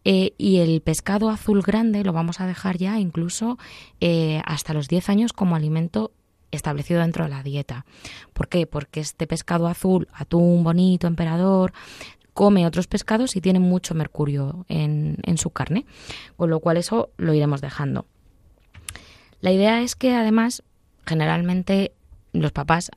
[0.05, 3.57] eh, y el pescado azul grande lo vamos a dejar ya incluso
[3.99, 6.13] eh, hasta los 10 años como alimento
[6.51, 7.85] establecido dentro de la dieta.
[8.31, 8.65] ¿Por qué?
[8.65, 11.73] Porque este pescado azul, atún bonito, emperador,
[12.33, 15.85] come otros pescados y tiene mucho mercurio en su carne,
[16.37, 18.05] con lo cual eso lo iremos dejando.
[19.41, 20.63] La idea es que además
[21.05, 21.91] generalmente
[22.41, 22.91] los papás,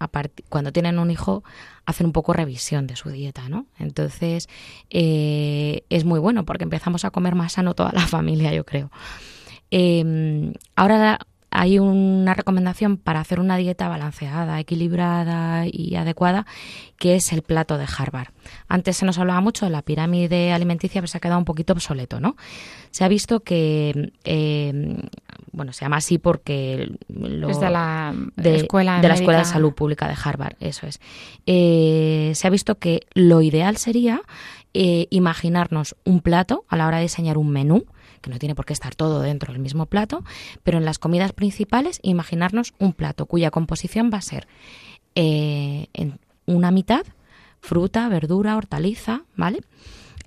[0.48, 1.44] cuando tienen un hijo,
[1.86, 3.66] hacen un poco revisión de su dieta, ¿no?
[3.78, 4.48] Entonces,
[4.90, 8.90] eh, es muy bueno porque empezamos a comer más sano toda la familia, yo creo.
[9.70, 11.18] Eh, ahora
[11.50, 16.46] hay una recomendación para hacer una dieta balanceada, equilibrada y adecuada,
[16.98, 18.28] que es el plato de Harvard.
[18.68, 21.72] Antes se nos hablaba mucho de la pirámide alimenticia, pero se ha quedado un poquito
[21.72, 22.36] obsoleto, ¿no?
[22.90, 25.02] Se ha visto que, eh,
[25.52, 29.72] bueno, se llama así porque lo, es de la escuela de la escuela de salud
[29.72, 31.00] pública de Harvard, eso es.
[31.46, 34.22] Eh, se ha visto que lo ideal sería
[34.74, 37.86] eh, imaginarnos un plato a la hora de diseñar un menú
[38.20, 40.24] que no tiene por qué estar todo dentro del mismo plato,
[40.64, 44.48] pero en las comidas principales imaginarnos un plato cuya composición va a ser
[45.14, 47.06] eh, en una mitad
[47.60, 49.60] fruta, verdura, hortaliza, ¿vale?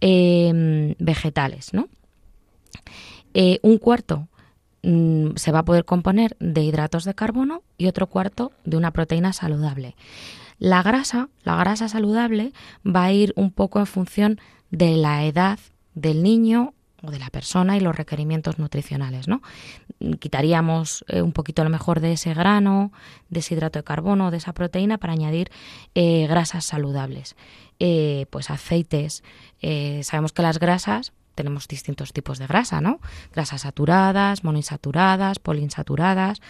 [0.02, 1.88] Vegetales, ¿no?
[3.62, 4.28] Un cuarto
[4.84, 8.92] mm, se va a poder componer de hidratos de carbono y otro cuarto de una
[8.92, 9.96] proteína saludable.
[10.60, 12.54] La grasa, la grasa saludable
[12.86, 14.40] va a ir un poco en función
[14.70, 15.60] de la edad
[15.96, 19.42] del niño o de la persona y los requerimientos nutricionales, ¿no?
[20.20, 22.92] Quitaríamos eh, un poquito a lo mejor de ese grano,
[23.30, 25.50] de ese hidrato de carbono, de esa proteína para añadir
[25.96, 27.36] eh, grasas saludables.
[27.80, 29.24] Eh, pues aceites.
[30.04, 33.00] sabemos que las grasas tenemos distintos tipos de grasa, ¿no?
[33.34, 36.42] Grasas saturadas, monoinsaturadas, poliinsaturadas.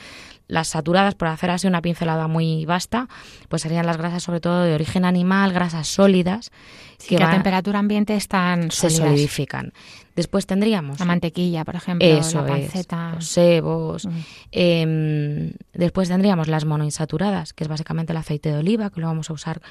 [0.52, 3.08] Las saturadas, por hacer así una pincelada muy vasta,
[3.48, 6.52] pues serían las grasas sobre todo de origen animal, grasas sólidas.
[6.98, 9.72] Sí, que, a temperatura ambiente están se solidifican.
[10.14, 11.00] Después tendríamos...
[11.00, 13.10] La mantequilla, por ejemplo, Eso la panceta.
[13.12, 14.06] es, los sebos.
[14.06, 14.10] Mm.
[14.52, 19.30] Em, después tendríamos las monoinsaturadas, que es básicamente el aceite de oliva, que lo vamos
[19.30, 19.62] a usar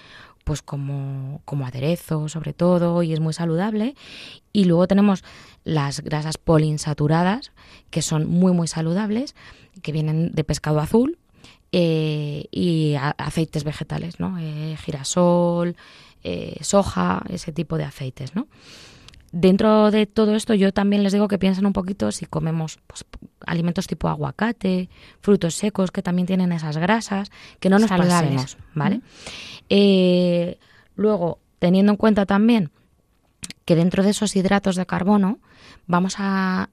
[0.44, 3.94] pues como, como aderezo sobre todo y es muy saludable.
[4.50, 5.24] Y luego tenemos
[5.64, 7.52] las grasas poliinsaturadas,
[7.90, 9.34] que son muy muy saludables,
[9.82, 11.18] que vienen de pescado azul
[11.72, 14.38] eh, y a- aceites vegetales, ¿no?
[14.38, 15.76] Eh, girasol,
[16.24, 18.48] eh, soja, ese tipo de aceites, ¿no?
[19.32, 23.04] Dentro de todo esto yo también les digo que piensen un poquito si comemos pues,
[23.46, 24.88] alimentos tipo aguacate,
[25.20, 29.00] frutos secos que también tienen esas grasas, que no nos pasemos, ¿vale?
[30.96, 32.70] Luego, teniendo en cuenta también
[33.64, 35.38] que dentro de esos hidratos de carbono
[35.90, 36.70] vamos a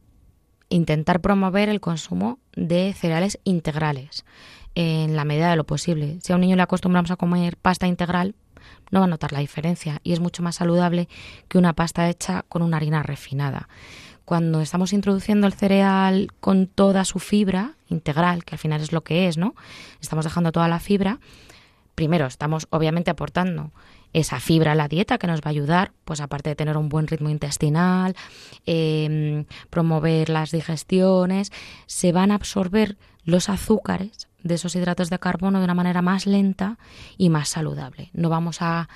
[0.69, 4.25] intentar promover el consumo de cereales integrales
[4.75, 6.19] en la medida de lo posible.
[6.21, 8.35] Si a un niño le acostumbramos a comer pasta integral,
[8.91, 11.09] no va a notar la diferencia y es mucho más saludable
[11.47, 13.69] que una pasta hecha con una harina refinada.
[14.23, 19.03] Cuando estamos introduciendo el cereal con toda su fibra integral, que al final es lo
[19.03, 19.55] que es, ¿no?
[19.99, 21.19] Estamos dejando toda la fibra,
[21.95, 23.71] primero estamos obviamente aportando
[24.13, 26.89] esa fibra a la dieta que nos va a ayudar, pues aparte de tener un
[26.89, 28.15] buen ritmo intestinal,
[28.65, 31.51] eh, promover las digestiones,
[31.85, 36.25] se van a absorber los azúcares de esos hidratos de carbono de una manera más
[36.25, 36.77] lenta
[37.17, 38.09] y más saludable.
[38.13, 38.87] No vamos a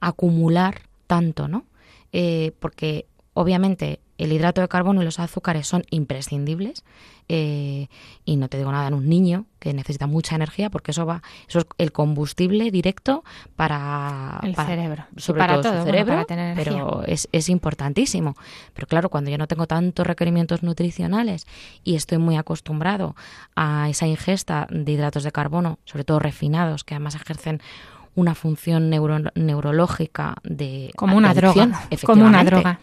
[0.00, 1.64] acumular tanto, ¿no?
[2.12, 6.84] Eh, porque obviamente el hidrato de carbono y los azúcares son imprescindibles
[7.28, 7.86] eh,
[8.24, 11.22] y no te digo nada en un niño que necesita mucha energía porque eso va
[11.48, 13.22] eso es el combustible directo
[13.56, 15.04] para El para- cerebro.
[15.16, 16.84] sobre Para todo, todo, su bueno, cerebro para tener energía.
[16.84, 18.34] pero es, es importantísimo
[18.74, 21.46] pero claro cuando yo no tengo tantos requerimientos nutricionales
[21.84, 23.14] y estoy muy acostumbrado
[23.54, 27.60] a esa ingesta de hidratos de carbono sobre todo refinados que además ejercen
[28.20, 31.86] una función neuro- neurológica de Como una droga.
[32.04, 32.80] Como una droga.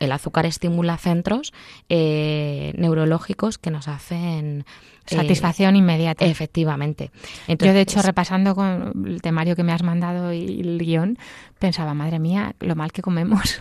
[0.00, 1.52] El azúcar estimula centros
[1.88, 4.64] eh, neurológicos que nos hacen
[5.10, 6.24] eh, Satisfacción inmediata.
[6.24, 7.10] efectivamente.
[7.48, 11.18] Yo, de hecho, repasando con el temario que me has mandado y el guion,
[11.58, 13.60] pensaba, madre mía, lo mal que comemos.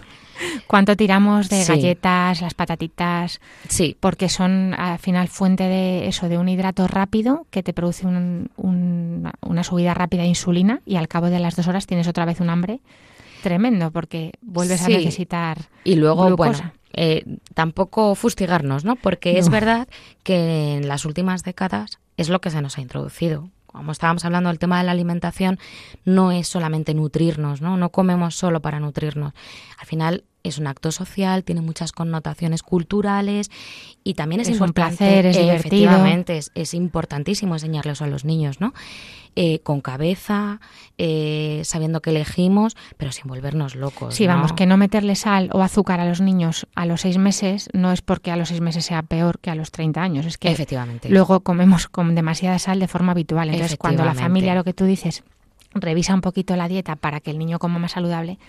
[0.67, 1.71] ¿Cuánto tiramos de Sí.
[1.71, 3.39] galletas, las patatitas?
[3.67, 8.07] sí, Porque son al final fuente de eso, de un hidrato rápido que te produce
[8.07, 12.07] un- un- una subida rápida de insulina y al cabo de las dos horas tienes
[12.07, 12.79] otra vez un hambre
[13.43, 14.93] tremendo porque vuelves Sí.
[14.93, 16.49] a necesitar Y luego, glucosa.
[16.51, 17.23] bueno, eh,
[17.53, 18.95] tampoco fustigarnos, ¿no?
[18.95, 19.87] Porque es verdad
[20.23, 23.49] que en las últimas décadas es lo que se nos ha introducido.
[23.71, 25.59] Como estábamos hablando del tema de la alimentación,
[26.05, 27.77] no es solamente nutrirnos, ¿no?
[27.77, 29.33] No comemos solo para nutrirnos.
[29.77, 33.51] Al final es un acto social, tiene muchas connotaciones culturales
[34.03, 35.55] y también es, Es un placer, es divertido.
[35.55, 38.73] efectivamente, es, es importantísimo enseñarles a los niños, ¿no?
[39.41, 40.59] Eh, con cabeza,
[40.97, 44.15] eh, sabiendo que elegimos, pero sin volvernos locos.
[44.15, 44.33] Sí, ¿no?
[44.33, 47.93] vamos, que no meterle sal o azúcar a los niños a los seis meses no
[47.93, 50.51] es porque a los seis meses sea peor que a los 30 años, es que
[50.51, 51.07] Efectivamente.
[51.07, 53.49] luego comemos con demasiada sal de forma habitual.
[53.49, 55.23] Entonces, cuando la familia, lo que tú dices,
[55.73, 58.39] revisa un poquito la dieta para que el niño coma más saludable,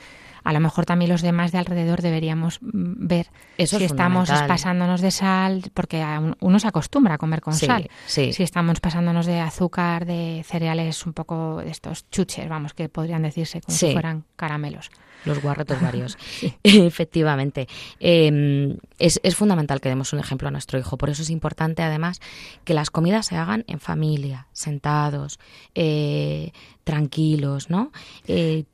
[0.45, 3.27] a lo mejor también los demás de alrededor deberíamos mm, ver
[3.59, 6.05] Eso si es estamos pasándonos de sal, porque
[6.41, 7.91] uno se acostumbra a comer con Sí, sal.
[8.07, 8.33] sí.
[8.33, 13.23] Si estamos pasándonos de azúcar, de cereales un poco de estos chuches, vamos, que podrían
[13.23, 14.91] decirse como si fueran caramelos.
[15.27, 16.17] Los guarretos varios.
[16.63, 17.69] Efectivamente.
[17.99, 20.97] Eh, es, es fundamental que demos un ejemplo a nuestro hijo.
[20.97, 22.21] Por eso es importante, además,
[22.65, 25.39] que las comidas se hagan en familia, sentados,
[25.75, 26.53] eh,
[26.85, 27.93] tranquilos, ¿no?
[28.27, 28.65] Eh,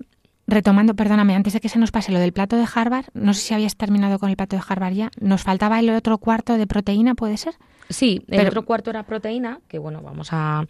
[0.48, 3.40] Retomando, perdóname, antes de que se nos pase lo del plato de Harvard, no sé
[3.40, 5.10] si habías terminado con el plato de Harvard ya.
[5.20, 7.54] Nos faltaba el otro cuarto de proteína, ¿puede ser?
[7.90, 10.64] Sí, el Pero- otro cuarto era proteína, que bueno, vamos a,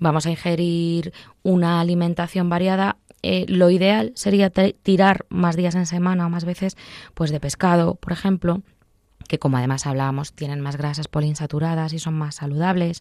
[0.00, 2.96] vamos a ingerir una alimentación variada.
[3.22, 6.76] Eh, lo ideal sería tirar más días en semana o más veces
[7.12, 8.62] pues de pescado, por ejemplo,
[9.30, 13.00] que como además hablábamos, tienen más grasas poliinsaturadas y son más saludables.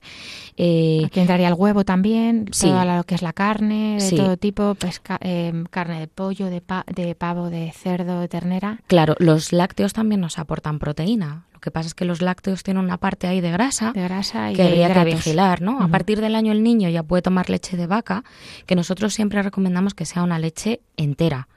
[0.58, 2.68] Eh, Aquí entraría el huevo también, Sí.
[2.68, 4.16] todo lo que es la carne, de Sí.
[4.16, 8.80] todo tipo, pesca- eh, carne de pollo, de, pa- de pavo, de cerdo, de ternera.
[8.86, 11.46] claro, los lácteos también nos aportan proteína.
[11.52, 14.52] Lo que pasa es que los lácteos tienen una parte ahí de grasa de grasa
[14.52, 15.82] y que de habría que vigilar, ¿no?
[15.82, 18.24] A partir del año el niño ya puede tomar leche de vaca,
[18.68, 21.48] que nosotros siempre recomendamos que sea una leche entera.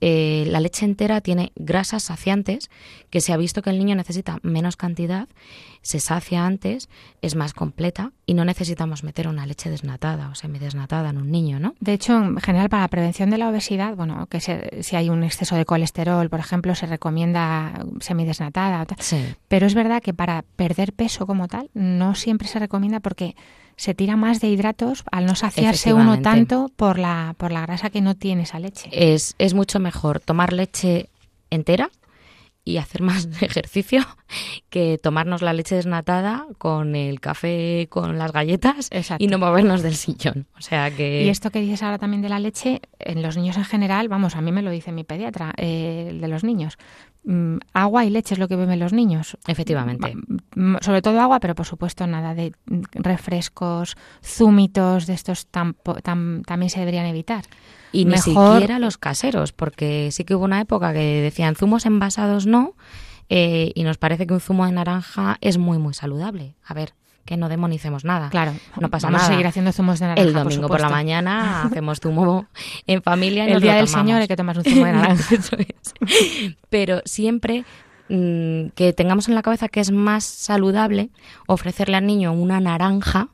[0.00, 2.70] Eh, la leche entera tiene grasas saciantes,
[3.10, 5.28] que se ha visto que el niño necesita menos cantidad,
[5.82, 6.88] se sacia antes,
[7.22, 11.58] es más completa y no necesitamos meter una leche desnatada o semidesnatada en un niño,
[11.60, 11.74] ¿no?
[11.80, 15.08] De hecho, en general, para la prevención de la obesidad, bueno, que se- si hay
[15.10, 18.86] un exceso de colesterol, por ejemplo, se recomienda semidesnatada.
[18.98, 19.24] Sí.
[19.48, 23.34] Pero es verdad que para perder peso como tal, no siempre se recomienda porque
[23.80, 27.88] se tira más de hidratos al no saciarse uno tanto por la, por la grasa
[27.88, 28.90] que no tiene esa leche.
[28.92, 31.08] Es, es mucho mejor tomar leche
[31.48, 31.88] entera
[32.64, 34.02] y hacer más ejercicio
[34.68, 39.24] que tomarnos la leche desnatada con el café, con las galletas Exacto.
[39.24, 40.46] y no movernos del sillón.
[40.58, 41.24] O sea que...
[41.24, 44.36] Y esto que dices ahora también de la leche, en los niños en general, vamos,
[44.36, 46.76] a mí me lo dice mi pediatra, eh, el de los niños.
[47.24, 49.36] Mm, agua y leche es lo que beben los niños.
[49.46, 50.14] Efectivamente.
[50.54, 55.74] Mm, Sobre todo agua, pero por supuesto nada de mm, refrescos, zúmitos, de estos tam-
[56.44, 57.44] también se deberían evitar.
[57.92, 62.46] Y ni siquiera los caseros, porque sí que hubo una época que decían zumos envasados
[62.46, 62.74] no,
[63.28, 66.54] eh, y nos parece que un zumo de naranja es muy, muy saludable.
[66.64, 68.28] A ver, que no demonicemos nada.
[68.30, 69.28] Claro, no pasa vamos nada.
[69.28, 70.26] a seguir haciendo zumos de naranja.
[70.26, 72.46] El domingo por, la mañana hacemos zumo
[72.86, 73.44] en familia.
[73.44, 73.88] y El nos día lo del.
[73.88, 75.34] Señor hay que tomar un zumo de naranja.
[75.34, 76.56] Eso es.
[76.68, 77.64] Pero siempre
[78.08, 81.10] mm, que tengamos en la cabeza que es más saludable
[81.46, 83.28] ofrecerle al niño una naranja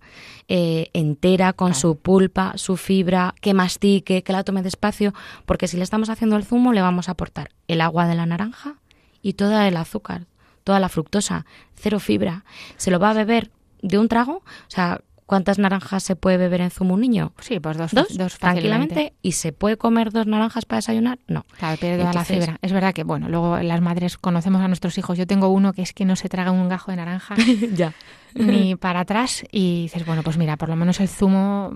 [0.49, 5.13] eh, entera con su pulpa, su fibra, que mastique, que la tome despacio,
[5.45, 8.27] porque si le estamos haciendo el zumo le vamos a aportar el agua de la
[8.27, 8.77] naranja
[9.23, 10.27] y todo el azúcar,
[10.63, 12.45] toda la fructosa, cero fibra.
[12.77, 13.51] Se lo va a beber
[13.83, 17.33] de un trago, o sea, ¿cuántas naranjas se puede beber en zumo un niño?
[17.41, 19.15] Sí, pues dos, Dos, dos tranquilamente.
[19.23, 21.19] ¿Y se puede comer dos naranjas para desayunar?
[21.27, 21.45] No.
[21.59, 22.59] Claro, pierde toda la fibra.
[22.63, 25.19] Es verdad que, bueno, luego las madres conocemos a nuestros hijos.
[25.19, 27.35] Yo tengo uno que es que no se traga un gajo de naranja
[27.75, 27.93] ya.
[28.37, 31.73] Ni para atrás y dices, bueno, pues mira, por lo menos el zumo,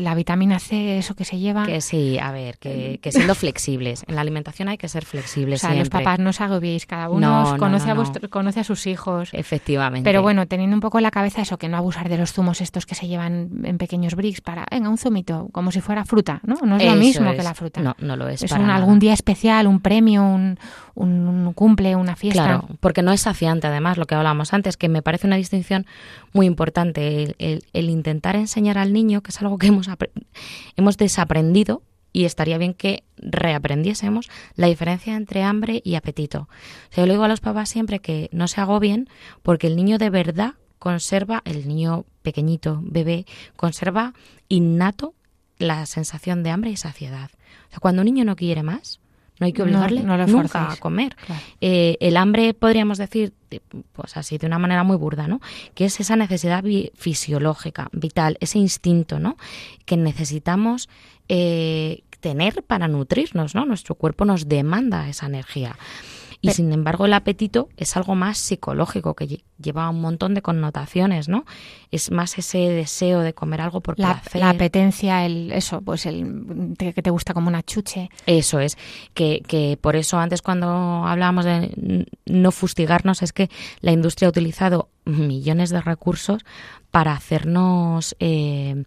[0.00, 1.66] la vitamina C, eso que se lleva.
[1.66, 4.04] Que sí, a ver, que, que siendo flexibles.
[4.06, 7.08] En la alimentación hay que ser o flexibles sea, los papás no os agobiéis, cada
[7.08, 9.30] uno No, os no, conoce, no, a vuestro- conoce a sus hijos.
[9.32, 10.04] Efectivamente.
[10.08, 12.60] Pero bueno, teniendo un poco en la cabeza eso, que no abusar de los zumos
[12.60, 16.40] estos que se llevan en pequeños bricks para, venga, un zumito, como si fuera fruta,
[16.44, 16.56] ¿no?
[16.64, 17.36] No es lo mismo es.
[17.36, 17.80] que la fruta.
[17.80, 18.42] No, no lo es.
[18.42, 18.78] es para un, nada.
[18.78, 20.58] algún día especial, un premio, un,
[20.94, 22.44] un- cumple, una fiesta.
[22.44, 25.86] Claro, porque no es saciante, además, lo que hablábamos antes, que me parece una distinción
[26.32, 27.34] muy importante.
[27.38, 29.88] El, intentar enseñar al niño, que es algo que hemos,
[30.76, 31.82] hemos desaprendido,
[32.12, 36.48] y estaría bien que reaprendiésemos la diferencia entre hambre y apetito.
[36.96, 39.08] Yo le digo a los papás siempre que no se agobien,
[39.42, 43.26] porque el niño de verdad conserva, el niño pequeñito, bebé,
[43.56, 44.14] conserva
[44.48, 45.14] innato
[45.58, 47.30] la sensación de hambre y saciedad.
[47.68, 49.00] O sea, cuando un niño no quiere más,
[49.44, 51.14] no hay que No- obligarle no lo nunca a comer.
[51.16, 51.40] Claro.
[51.60, 53.60] Eh, el hambre, podríamos decir, de-
[53.92, 55.40] pues así, de una manera muy burda, ¿no?
[55.74, 56.64] Que es esa necesidad
[56.94, 59.36] fisiológica, vital, ese instinto, ¿no?
[59.84, 60.88] Que necesitamos
[61.28, 63.64] eh, tener para nutrirnos, ¿no?
[63.66, 65.76] Nuestro cuerpo nos demanda esa energía.
[66.50, 70.42] Y sin embargo, el apetito es algo más psicológico, que lle- lleva un montón de
[70.42, 71.44] connotaciones, ¿no?
[71.90, 74.40] Es más ese deseo de comer algo por La, placer.
[74.40, 78.10] la apetencia, el eso, pues el que te gusta como una chuche.
[78.26, 78.76] Eso es,
[79.14, 83.48] que, que por eso antes cuando hablábamos de no fustigarnos es que
[83.80, 86.42] la industria ha utilizado millones de recursos
[86.90, 88.84] para hacernos eh,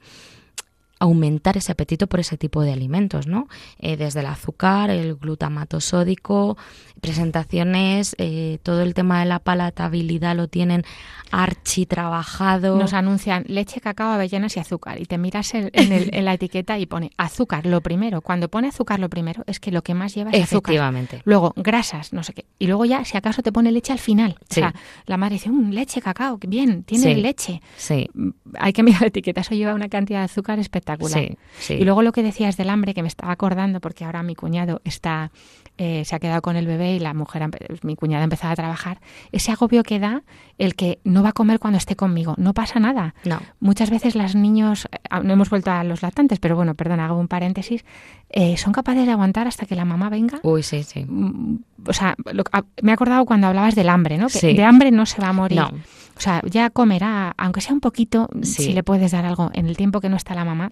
[1.00, 3.48] aumentar ese apetito por ese tipo de alimentos, ¿no?
[3.80, 6.58] Eh, desde el azúcar, el glutamato sódico,
[7.02, 10.84] presentaciones, eh, todo el tema de la palatabilidad lo tienen
[11.32, 12.78] archi trabajado.
[12.78, 15.00] Nos anuncian leche, cacao, avellanas y azúcar.
[15.02, 18.22] Y te miras en, en el- en la etiqueta y pone azúcar lo primero.
[18.22, 20.72] Cuando pone azúcar lo primero es que lo que más lleva es azúcar.
[20.74, 21.22] Efectivamente.
[21.26, 22.46] Luego, grasas, no sé qué.
[22.60, 24.38] Y luego ya, si acaso, te pone leche al final.
[24.50, 24.62] Sí.
[24.62, 24.74] O sea,
[25.06, 27.22] la madre dice, "Mm, leche, cacao, bien, tiene Sí.
[27.22, 27.62] leche.
[27.76, 28.30] Sí, Mm,
[28.60, 30.87] Hay que mirar la etiqueta, eso lleva una cantidad de azúcar espectacular.
[31.02, 31.74] Sí, sí.
[31.76, 34.82] Y luego lo que decías del hambre, que me estaba acordando, porque ahora mi cuñado
[34.84, 35.32] está,
[35.78, 37.48] eh, se ha quedado con el bebé y la mujer,
[37.84, 39.00] mi cuñada ha empezado a trabajar,
[39.32, 40.24] ese agobio que da
[40.58, 42.34] el que no va a comer cuando esté conmigo.
[42.38, 43.14] No pasa nada.
[43.26, 43.40] No.
[43.60, 47.18] Muchas veces las niños, eh, no hemos vuelto a los lactantes, pero bueno, perdón, hago
[47.20, 47.86] un paréntesis,
[48.30, 50.40] eh, son capaces de aguantar hasta que la mamá venga.
[50.44, 51.06] Uy, sí, sí.
[51.08, 51.58] Mm,
[51.88, 54.28] O sea, lo- a- me he acordado cuando hablabas del hambre, ¿no?
[54.28, 54.54] Que Sí.
[54.54, 55.60] de hambre no se va a morir.
[55.60, 55.68] No.
[55.68, 58.64] O sea, ya comerá, aunque sea un poquito, Sí.
[58.64, 60.72] si le puedes dar algo en el tiempo que no está la mamá.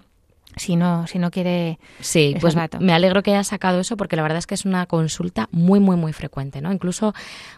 [0.58, 4.22] Si no, si no quiere Sí, pues me alegro que hayas sacado eso porque la
[4.22, 6.72] verdad es que es una consulta muy, muy, muy frecuente, ¿no?
[6.72, 7.14] Incluso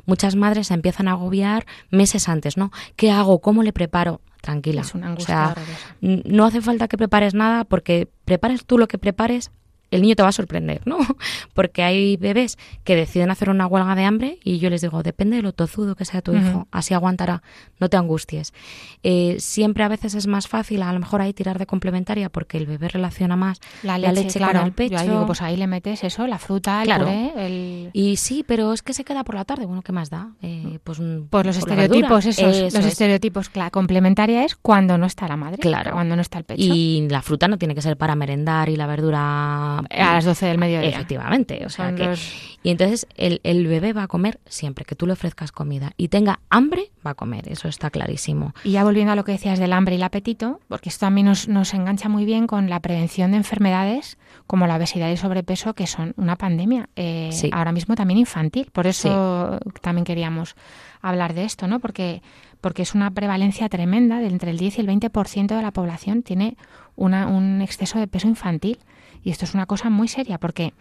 [0.06, 2.72] muchas madres se empiezan a agobiar meses antes, ¿no?
[2.95, 3.39] ¿Qué hago?
[3.39, 4.22] ¿Cómo le preparo?
[4.41, 4.82] Tranquila.
[4.82, 5.95] Es una o angustia sea, horrorosa.
[6.02, 9.52] n- no hace falta que prepares nada porque prepares tú lo que prepares,
[9.92, 10.98] el niño te va a sorprender, ¿no?
[11.54, 15.38] Porque hay bebés que deciden hacer una huelga de hambre y yo les digo, depende
[15.38, 17.42] de lo tozudo que sea tu hijo, así aguantará,
[17.80, 18.54] no te angusties.
[19.04, 22.58] Eh, siempre a veces es más fácil, a lo mejor ahí tirar de complementaria porque
[22.58, 24.60] el bebé relaciona más La la leche, leche claro.
[24.60, 24.94] con el pecho.
[24.94, 27.06] Yo ahí digo, pues ahí le metes eso, la fruta, el Claro.
[27.06, 27.90] puré, el...
[27.94, 29.66] Y sí, pero es que se queda por la tarde.
[29.66, 30.30] Bueno, ¿qué más da?
[30.42, 32.92] Eh, pues, un- Pues los por la estereotipos, esos, Eso los es.
[32.94, 35.92] estereotipos, claro, complementaria es cuando no está la madre, Claro.
[35.94, 36.62] cuando no está el pecho.
[36.62, 40.11] Y la fruta no tiene que ser para merendar y la verdura a...
[40.11, 40.89] A las 12 del mediodía.
[40.89, 42.05] Efectivamente, o sea Son que...
[42.05, 45.91] los- Y entonces el, el bebé va a comer siempre que tú le ofrezcas comida
[45.97, 48.53] y tenga hambre, va a comer, eso está clarísimo.
[48.63, 51.28] Y ya volviendo a lo que decías del hambre y el apetito, porque esto también
[51.28, 54.17] nos, nos engancha muy bien con la prevención de enfermedades
[54.47, 57.49] como la obesidad y el sobrepeso, que son una pandemia, eh, Sí.
[57.53, 58.69] ahora mismo también infantil.
[58.71, 60.55] Por eso también queríamos
[61.01, 61.80] hablar de esto, ¿no?
[61.80, 62.21] Porque,
[62.61, 66.23] porque es una prevalencia tremenda, de entre el 10 y el 20% de la población
[66.23, 66.57] tiene
[66.95, 68.80] una, un exceso de peso infantil.
[69.24, 70.74] Y esto es una cosa muy seria, porque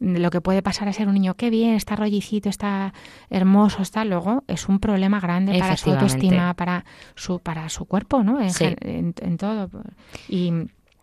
[0.00, 2.92] lo que puede pasar a ser un niño, qué bien, está rollicito, está
[3.30, 6.84] hermoso, está, luego es un problema grande para su autoestima, para
[7.14, 8.40] su, para su cuerpo, ¿no?
[8.40, 8.64] En, Sí.
[8.64, 9.70] gen- en- en todo.
[10.28, 10.52] Y,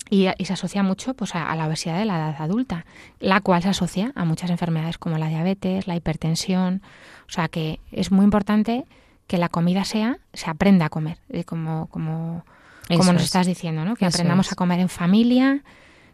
[0.10, 2.86] y, y se asocia mucho pues, a, a la obesidad de la edad adulta,
[3.20, 6.82] la cual se asocia a muchas enfermedades como la diabetes, la hipertensión.
[7.28, 8.84] O sea que es muy importante
[9.28, 12.44] que la comida sea, se aprenda a comer, eh, como, como,
[12.90, 13.28] como Eso nos es.
[13.28, 13.96] estás diciendo, ¿no?
[13.96, 14.52] Que Eso aprendamos es.
[14.52, 15.64] a comer en familia,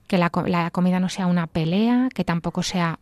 [0.08, 3.00] que la, la comida no sea una pelea, que tampoco sea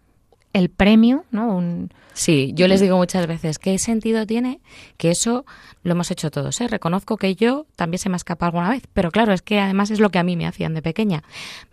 [0.53, 1.47] el premio, ¿no?
[1.55, 4.61] Un, Sí, yo les digo muchas veces, ¿qué sentido tiene?
[4.95, 5.45] Que eso
[5.83, 6.69] lo hemos hecho todos, ¿eh?
[6.69, 9.91] Reconozco que yo también se me ha escapado alguna vez, pero claro, es que además
[9.91, 11.23] es lo que a mí me hacían de pequeña.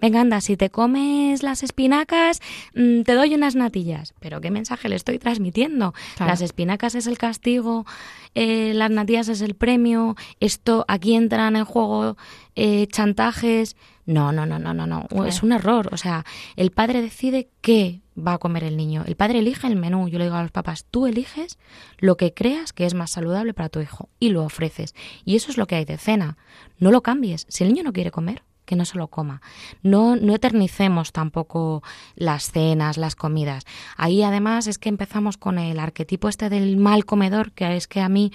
[0.01, 2.41] Venga, anda, si te comes las espinacas,
[2.74, 4.14] mm, te doy unas natillas.
[4.18, 5.95] Pero ¿qué mensaje le estoy transmitiendo?
[6.16, 6.33] Claro.
[6.33, 7.87] Las espinacas es el castigo,
[8.35, 12.16] eh, las natillas es el premio, esto, aquí entran en juego
[12.57, 13.76] eh, chantajes.
[14.05, 15.07] No, no, no, no, no, no.
[15.09, 15.26] Claro.
[15.26, 15.88] Es un error.
[15.92, 16.24] O sea,
[16.57, 19.05] el padre decide qué va a comer el niño.
[19.07, 20.09] El padre elige el menú.
[20.09, 21.59] Yo le digo a los papás, tú eliges
[21.98, 24.94] lo que creas que es más saludable para tu hijo y lo ofreces.
[25.24, 26.36] Y eso es lo que hay de cena.
[26.78, 27.46] No lo cambies.
[27.48, 29.42] Si el niño no quiere comer, que no se lo coma.
[29.82, 31.82] No, no eternicemos tampoco
[32.14, 33.64] las cenas, las comidas.
[33.96, 38.00] Ahí además es que empezamos con el arquetipo este del mal comedor, que es que
[38.00, 38.32] a mí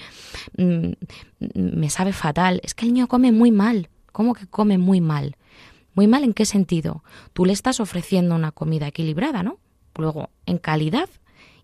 [0.56, 0.92] mm,
[1.54, 2.60] me sabe fatal.
[2.62, 3.88] Es que el niño come muy mal.
[4.12, 5.36] ¿Cómo que come muy mal?
[5.98, 7.02] Muy mal en qué sentido?
[7.32, 9.58] Tú le estás ofreciendo una comida equilibrada, ¿no?
[9.96, 11.08] Luego, en calidad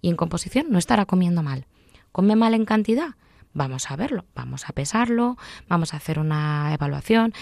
[0.00, 1.68] y en composición no estará comiendo mal.
[2.10, 3.10] ¿Come mal en cantidad?
[3.52, 5.36] Vamos a verlo, vamos a pesarlo,
[5.68, 7.32] vamos a hacer una evaluación.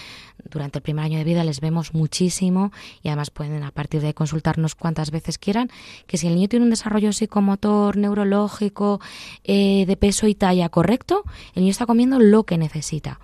[0.47, 2.71] Durante el primer año de vida les vemos muchísimo
[3.01, 5.71] y además pueden a partir de consultarnos cuantas veces quieran,
[6.05, 9.01] que si el niño tiene un desarrollo psicomotor, neurológico,
[9.43, 11.23] eh, de peso y talla correcto,
[11.55, 13.19] el niño está comiendo lo que necesita.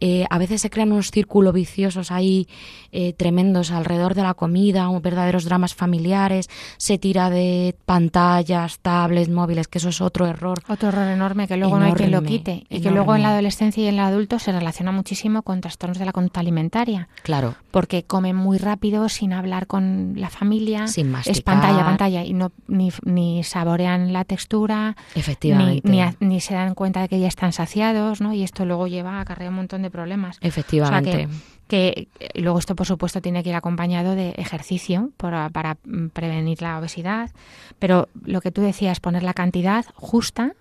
[0.00, 2.46] Eh, a veces se crean unos círculos viciosos ahí
[2.92, 9.68] eh, tremendos alrededor de la comida, verdaderos dramas familiares, se tira de pantallas, tablets, móviles,
[9.68, 10.60] que eso es otro error.
[10.68, 13.30] Otro error enorme que luego no hay quien lo quite y que luego en la
[13.30, 17.54] adolescencia y en el adulto se relaciona muchísimo con trastornos de la conducta alimentaria Claro,
[17.70, 21.42] porque comen muy rápido sin hablar con la familia Sin es masticar.
[21.42, 25.88] pantalla pantalla y no ni, ni saborean la textura ni, efectivamente.
[25.88, 28.86] ni, a- ni se dan cuenta de que ya están saciados no y esto luego
[28.86, 31.10] lleva a acarrear un montón de problemas Efectivamente.
[31.10, 31.28] O sea
[31.68, 35.76] que, luego esto por supuesto tiene que ir acompañado de ejercicio para, para
[36.12, 37.30] prevenir la obesidad
[37.78, 40.54] pero lo que tú decías poner la cantidad justa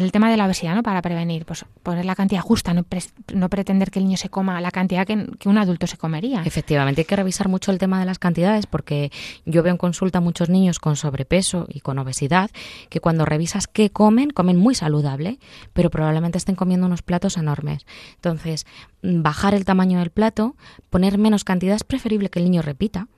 [0.00, 0.82] el tema de la obesidad, ¿no?
[0.82, 4.70] Para prevenir, pues poner la cantidad justa, no, pretender que el niño se coma la
[4.70, 6.42] cantidad que, que un adulto se comería.
[6.44, 9.10] Efectivamente, hay que revisar mucho el tema de las cantidades porque
[9.44, 12.50] yo veo en consulta muchos niños con sobrepeso y con obesidad
[12.88, 15.38] que cuando revisas qué comen, comen muy saludable,
[15.72, 17.86] pero probablemente estén comiendo unos platos enormes.
[18.14, 18.66] Entonces,
[19.02, 20.56] bajar el tamaño del plato,
[20.90, 23.08] poner menos cantidad es preferible que el niño repita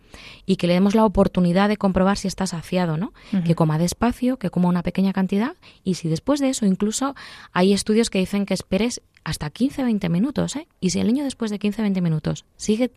[0.46, 3.12] y que le demos la oportunidad de comprobar si está saciado, ¿no?
[3.44, 7.14] Que coma despacio, que coma una pequeña cantidad y si después de eso incluso
[7.52, 10.68] hay estudios que dicen que esperes hasta 15-20 minutos, ¿eh?
[10.80, 12.90] Y si el niño después de 15-20 minutos sigue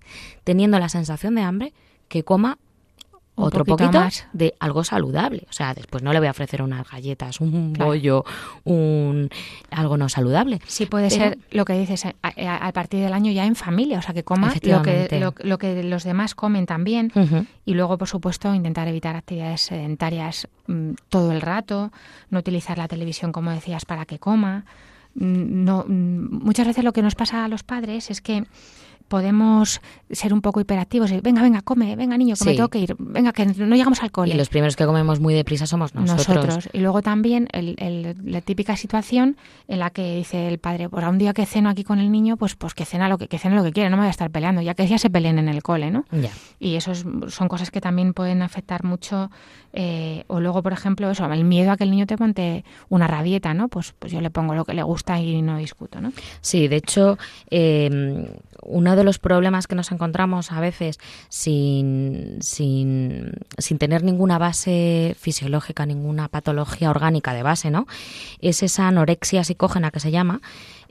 [0.44, 1.74] teniendo la sensación de hambre,
[2.10, 2.58] que coma
[3.38, 4.28] Un otro poquito poquito más.
[4.34, 5.46] de algo saludable.
[5.50, 7.92] O sea, después no le voy a ofrecer unas galletas, un Claro.
[7.92, 8.26] bollo,
[8.64, 9.30] un
[9.72, 10.60] algo no saludable.
[10.68, 13.56] Sí puede Pero- ser lo que dices a, a- a partir del año ya en
[13.56, 15.20] familia, o sea que coma lo que, Efectivamente.
[15.20, 17.12] lo, lo que los demás comen también
[17.66, 21.92] y luego por supuesto intentar evitar actividades sedentarias mm, todo el rato,
[22.30, 24.66] no utilizar la televisión como decías para que coma.
[25.16, 28.44] Mm, No, mm, muchas veces lo que nos pasa a los padres es que
[29.08, 29.82] podemos
[30.12, 32.96] ser un poco hiperactivos y venga, venga, come, venga niño, que me tengo que ir,
[33.00, 34.34] venga, que no llegamos al cole.
[34.34, 36.70] Y los primeros que comemos muy deprisa somos nosotros.
[36.74, 39.38] Y luego también el- el- la típica situación
[39.68, 42.12] en la que dice el padre, pues a un día que ceno aquí con el
[42.12, 44.08] niño, pues pues que cena lo que, que cene lo que quiere, no me voy
[44.08, 46.06] a estar peleando, ya que ya se peleen en el cole, ¿no?
[46.12, 46.30] Ya.
[46.60, 49.30] Y eso es- son cosas que también pueden afectar mucho.
[49.74, 53.06] eh, o luego, por ejemplo, eso, el miedo a que el niño te monte una
[53.06, 53.68] rabieta, ¿no?
[53.68, 56.14] Pues, pues yo le pongo lo que le gusta y no discuto, ¿no?
[56.42, 57.20] Sí, de hecho,
[57.52, 58.28] eh,
[58.64, 65.16] uno de los problemas que nos encontramos a veces sin, sin, sin tener ninguna base
[65.20, 67.88] fisiológica, ninguna patología orgánica de base, ¿no?
[68.40, 70.42] Es esa anorexia psicógena que se llama.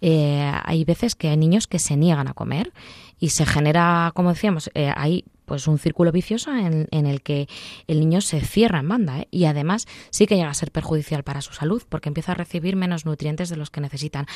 [0.01, 2.73] Eh, hay veces que hay niños que se niegan a comer
[3.19, 7.49] y se genera, como decíamos, eh, hay pues un círculo vicioso en, el que
[7.87, 9.29] el niño se cierra en banda ¿eh?
[9.31, 12.77] y además sí que llega a ser perjudicial para su salud porque empieza a recibir
[12.77, 14.27] menos nutrientes de los que necesitan.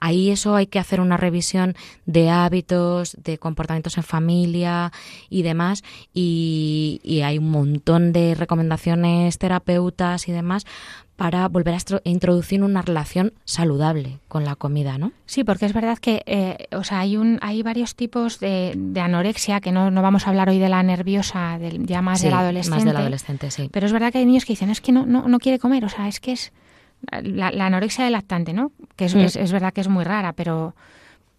[0.00, 4.90] Ahí eso hay que hacer una revisión de hábitos, de comportamientos en familia
[5.30, 10.66] y demás y, y hay un montón de recomendaciones terapeutas y demás
[11.16, 15.12] para volver a introducir una relación saludable con la comida, ¿no?
[15.26, 19.60] Sí, porque es verdad que eh, o sea, hay, un, hay varios tipos de, anorexia,
[19.60, 22.76] que no, no, vamos a hablar hoy de la nerviosa, del, ya más del adolescente.
[22.76, 23.68] Más del adolescente, sí.
[23.72, 25.84] Pero es verdad que hay niños que dicen, es que no, no, no quiere comer,
[25.84, 26.52] o sea, es que es
[27.10, 28.72] la, anorexia del lactante, ¿no?
[28.96, 29.18] Que mm.
[29.18, 30.74] es, es, verdad que es muy rara, pero,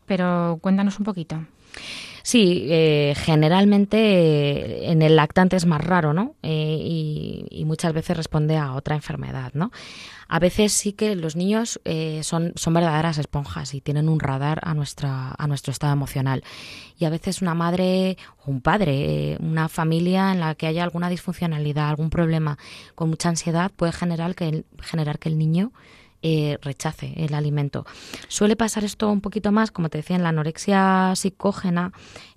[0.05, 1.45] pero cuéntanos un poquito.
[2.25, 6.33] Sí, eh, generalmente eh, en el lactante es más raro, ¿no?
[6.41, 9.71] Eh, y, muchas veces responde a otra enfermedad, ¿no?
[10.27, 11.79] A veces sí que los niños
[12.21, 16.43] son, son verdaderas esponjas y tienen un radar a, nuestra, a nuestro estado emocional.
[16.97, 21.09] Y a veces una madre o un padre, una familia en la que haya alguna
[21.09, 22.57] disfuncionalidad, algún problema
[22.95, 25.71] con mucha ansiedad puede generar que generar que el niño
[26.27, 27.85] eh, rechace el alimento.
[28.29, 31.91] Suele pasar esto un poquito más, como te decía, en la anorexia psicógena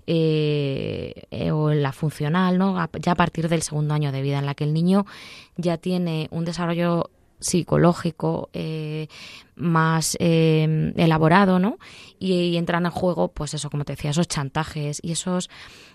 [0.05, 2.77] eh, eh, o en la funcional, ¿no?
[2.99, 5.07] ya a partir del segundo año de vida, en la que el niño
[5.57, 7.09] ya tiene un desarrollo
[7.39, 8.49] psicológico
[9.55, 11.79] más elaborado, ¿no?
[12.19, 15.49] Y, entran en juego, pues eso, como te decía, esos chantajes y esos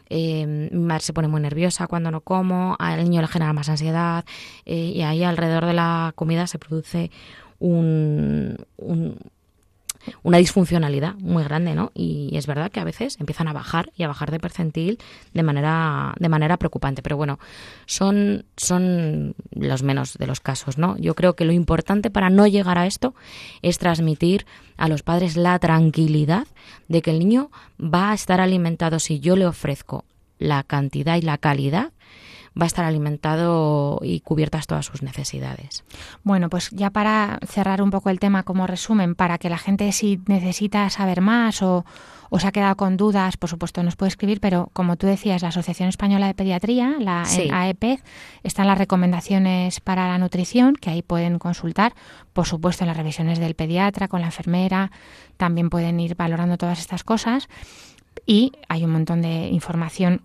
[0.08, 0.68] eh,
[0.98, 4.24] se pone muy nerviosa cuando no como, al niño le genera más ansiedad
[4.64, 7.12] y ahí alrededor de la comida se produce
[7.64, 8.56] un,
[10.22, 11.90] una disfuncionalidad muy grande, ¿no?
[11.94, 14.98] Y es verdad que a veces empiezan a bajar y a bajar de percentil
[15.32, 17.02] de manera, de manera preocupante.
[17.02, 17.38] Pero bueno,
[17.86, 20.96] son, son los menos de los casos, ¿no?
[20.98, 23.14] Yo creo que lo importante para no llegar a esto
[23.62, 24.44] es transmitir
[24.76, 26.46] a los padres la tranquilidad
[26.88, 27.50] de que el niño
[27.80, 30.04] va a estar alimentado si yo le ofrezco
[30.38, 31.92] la cantidad y la calidad
[32.60, 35.84] va a estar alimentado y cubiertas todas sus necesidades.
[36.22, 39.90] Bueno, pues ya para cerrar un poco el tema como resumen, para que la gente
[39.92, 41.84] si necesita saber más o,
[42.38, 45.48] se ha quedado con dudas, por supuesto nos puede escribir, pero como tú decías, la
[45.48, 48.00] Asociación Española de Pediatría, la AEP,
[48.42, 51.94] están las recomendaciones para la nutrición, que ahí pueden consultar,
[52.32, 54.90] por supuesto en las revisiones del pediatra, con la enfermera,
[55.36, 57.48] también pueden ir valorando todas estas cosas.
[58.26, 60.22] Y hay un montón de información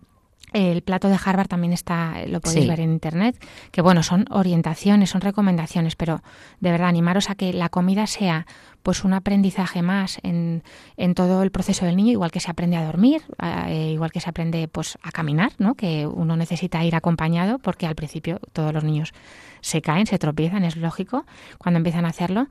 [0.54, 3.36] el plato de Harvard también está, lo podéis ver en internet,
[3.72, 6.22] que bueno, son orientaciones, son recomendaciones, pero
[6.60, 8.47] de verdad animaros a que la comida sea
[8.84, 10.64] pues un aprendizaje más en,
[10.97, 13.22] en todo el proceso del niño, igual que se aprende a dormir,
[13.68, 15.76] eh, igual que se aprende pues a caminar, ¿no?
[15.76, 19.14] que uno necesita ir acompañado, porque al principio todos los niños
[19.62, 21.26] se caen, se tropiezan, es lógico,
[21.58, 22.47] cuando empiezan a hacerlo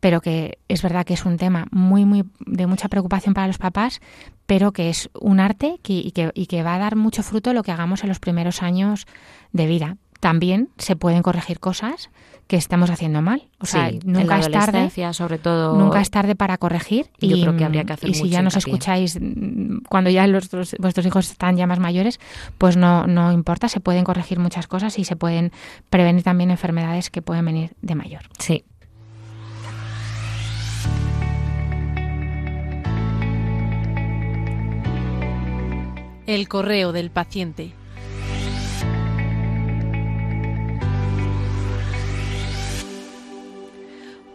[0.00, 3.58] pero que es verdad que es un tema muy, muy de mucha preocupación para los
[3.58, 4.00] papás,
[4.46, 7.62] pero que es un arte y, que, y que va a dar mucho fruto lo
[7.62, 9.06] que hagamos en los primeros años
[9.52, 9.96] de vida.
[10.18, 12.10] También se pueden corregir cosas
[12.46, 13.48] que estamos haciendo mal.
[13.60, 14.90] O sea, nunca es tarde.
[15.14, 15.78] sobre todo.
[15.78, 17.06] Nunca es tarde para corregir.
[17.20, 19.20] Yo y, creo que habría que hacer Y si ya nos escucháis
[19.88, 22.18] cuando ya vuestros hijos están ya más mayores,
[22.58, 25.52] pues no, no importa, se pueden corregir muchas cosas y se pueden
[25.90, 28.22] prevenir también enfermedades que pueden venir de mayor.
[28.38, 28.64] Sí,
[36.30, 37.72] El correo del paciente.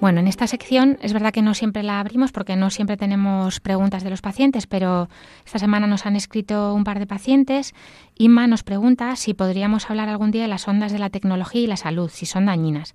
[0.02, 3.62] Bueno, en esta sección es verdad que no siempre la abrimos porque no siempre tenemos
[3.62, 5.08] preguntas de los pacientes, pero
[5.46, 7.74] esta semana nos han escrito un par de pacientes.
[8.18, 11.68] Inma nos pregunta si podríamos hablar algún día de las ondas de la tecnología y
[11.68, 12.93] la salud, si son dañinas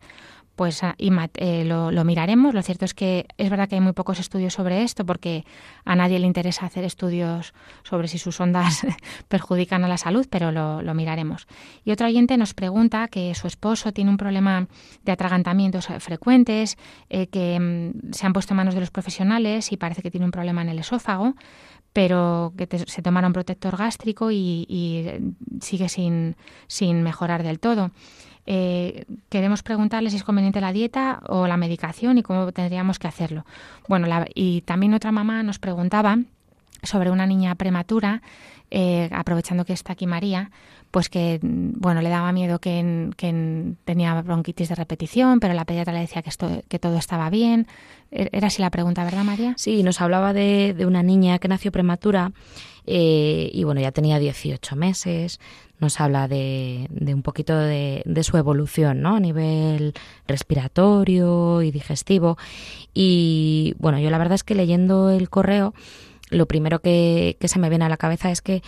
[0.61, 2.52] pues ah, eh, lo, miraremos.
[2.52, 5.46] Lo cierto es que es verdad que hay muy pocos estudios sobre esto porque
[5.86, 8.86] a nadie le interesa hacer estudios sobre si sus ondas
[9.28, 11.46] perjudican a la salud, pero lo, miraremos.
[11.82, 14.68] Y otro oyente nos pregunta que su esposo tiene un problema
[15.02, 16.76] de atragantamientos frecuentes,
[17.08, 20.26] eh, que mm, se han puesto en manos de los profesionales y parece que tiene
[20.26, 21.36] un problema en el esófago
[21.92, 25.08] pero que se tomara un protector gástrico y, y
[25.61, 26.36] sigue sin,
[26.68, 27.90] sin mejorar del todo.
[28.47, 33.09] Eh, queremos preguntarle si es conveniente la dieta o la medicación y cómo tendríamos que
[33.09, 33.45] hacerlo.
[33.88, 36.18] Bueno, y también otra mamá nos preguntaba
[36.82, 38.22] sobre una niña prematura,
[38.70, 40.51] eh, aprovechando que está aquí María,
[40.91, 46.01] pues que bueno le daba miedo que, tenía bronquitis de repetición, pero la pediatra le
[46.01, 47.66] decía que, esto, que todo estaba bien.
[48.11, 49.55] E-, era así la pregunta, ¿verdad, María?
[49.57, 52.32] Sí, nos hablaba de, una niña que nació prematura
[52.93, 55.38] eh, y bueno, ya tenía 18 meses,
[55.78, 59.14] nos habla de, de un poquito de, de, su evolución, ¿no?
[59.14, 59.95] A nivel
[60.26, 62.36] respiratorio y digestivo.
[62.93, 65.72] Y bueno, yo la verdad es que leyendo el correo,
[66.31, 68.62] lo primero que, que se me viene a la cabeza es que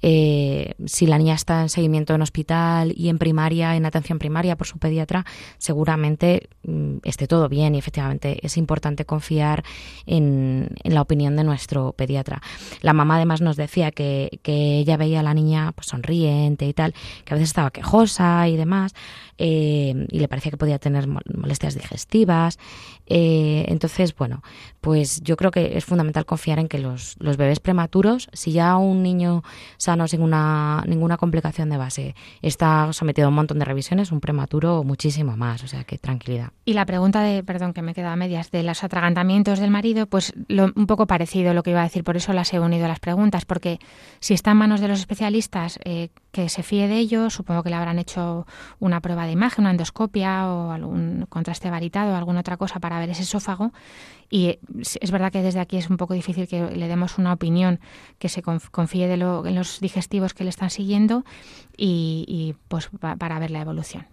[0.00, 4.56] eh, si la niña está en seguimiento en hospital y en primaria, en atención primaria
[4.56, 5.24] por su pediatra,
[5.58, 9.64] seguramente mm, esté todo bien y efectivamente es importante confiar
[10.06, 12.40] en, la opinión de nuestro pediatra.
[12.80, 16.72] La mamá además nos decía que, que ella veía a la niña pues, sonriente y
[16.72, 16.94] tal,
[17.24, 18.94] que a veces estaba quejosa y demás,
[19.36, 22.58] eh, y le parecía que podía tener molestias digestivas.
[23.08, 24.42] Eh, entonces, bueno,
[24.80, 28.76] pues yo creo que es fundamental confiar en que los, los bebés prematuros, si ya
[28.76, 29.42] un niño
[29.78, 34.20] sano sin una, ninguna complicación de base está sometido a un montón de revisiones, un
[34.20, 36.52] prematuro muchísimo más, o sea que tranquilidad.
[36.64, 40.06] Y la pregunta de, perdón que me queda a medias, de los atragantamientos del marido,
[40.06, 42.84] pues un poco parecido a lo que iba a decir, por eso las he unido
[42.84, 43.78] a las preguntas, porque
[44.20, 47.70] si está en manos de los especialistas, eh, que se fíe de ellos, supongo que
[47.70, 48.46] le habrán hecho
[48.78, 52.97] una prueba de imagen, una endoscopia o algún contraste varitado o alguna otra cosa para
[52.98, 53.72] ver ese esófago.
[54.30, 54.58] Y
[55.00, 57.80] es verdad que desde aquí es un poco difícil que le demos una opinión
[58.18, 61.24] que se confíe de en los digestivos que le están siguiendo
[61.76, 64.06] y pues para ver la evolución.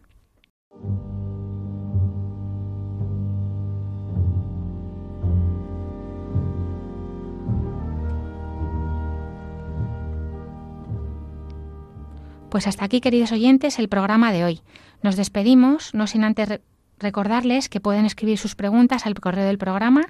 [12.49, 14.61] Pues hasta aquí, queridos oyentes, el programa de hoy.
[15.03, 16.61] Nos despedimos, no sin antes
[16.99, 20.01] recordarles que pueden escribir sus preguntas al correo del programa,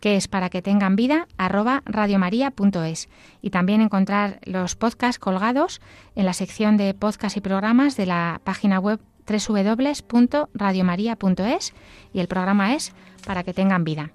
[0.00, 3.08] que es para que tengan vida, arroba radiomaria.es.
[3.40, 5.80] Y también encontrar los podcasts colgados
[6.14, 11.74] en la sección de podcasts y programas de la página web www.radiomaria.es
[12.12, 12.92] y el programa es
[13.24, 14.10] para que tengan vida.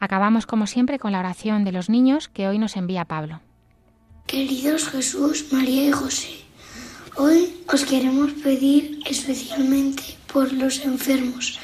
[0.00, 3.40] Acabamos como siempre con la oración de los niños que hoy nos envía Pablo.
[4.26, 6.48] Queridos Jesús, María y José,
[7.20, 11.58] Hoy os queremos pedir especialmente por los enfermos,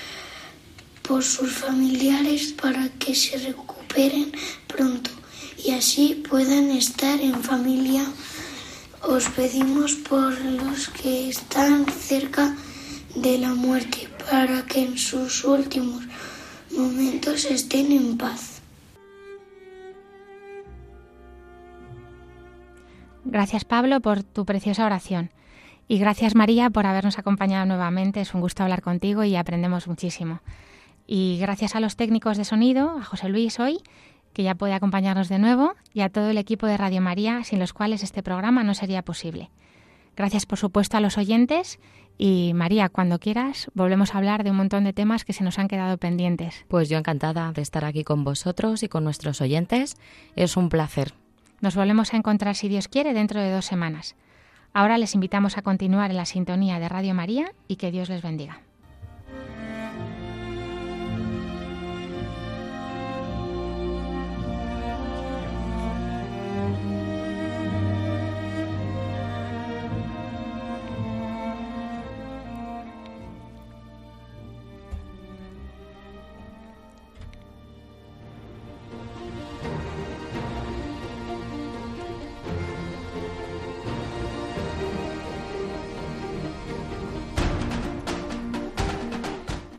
[1.02, 4.32] por sus familiares para que se recuperen
[4.66, 5.10] pronto
[5.64, 8.04] y así puedan estar en familia.
[9.02, 12.56] Os pedimos por los que están cerca
[13.14, 16.04] de la muerte para que en sus últimos
[16.76, 18.62] momentos estén en paz.
[23.24, 25.33] Gracias Pablo por tu preciosa oración.
[25.86, 28.20] Y gracias María por habernos acompañado nuevamente.
[28.20, 30.40] Es un gusto hablar contigo y aprendemos muchísimo.
[31.06, 33.78] Y gracias a los técnicos de sonido, a José Luis hoy,
[34.32, 37.58] que ya puede acompañarnos de nuevo, y a todo el equipo de Radio María, sin
[37.58, 39.50] los cuales este programa no sería posible.
[40.16, 41.78] Gracias, por supuesto, a los oyentes.
[42.16, 45.58] Y María, cuando quieras, volvemos a hablar de un montón de temas que se nos
[45.58, 46.64] han quedado pendientes.
[46.68, 49.96] Pues yo encantada de estar aquí con vosotros y con nuestros oyentes.
[50.36, 51.14] Es un placer.
[51.60, 54.14] Nos volvemos a encontrar, si Dios quiere, dentro de dos semanas.
[54.76, 58.22] Ahora les invitamos a continuar en la sintonía de Radio María y que Dios les
[58.22, 58.60] bendiga.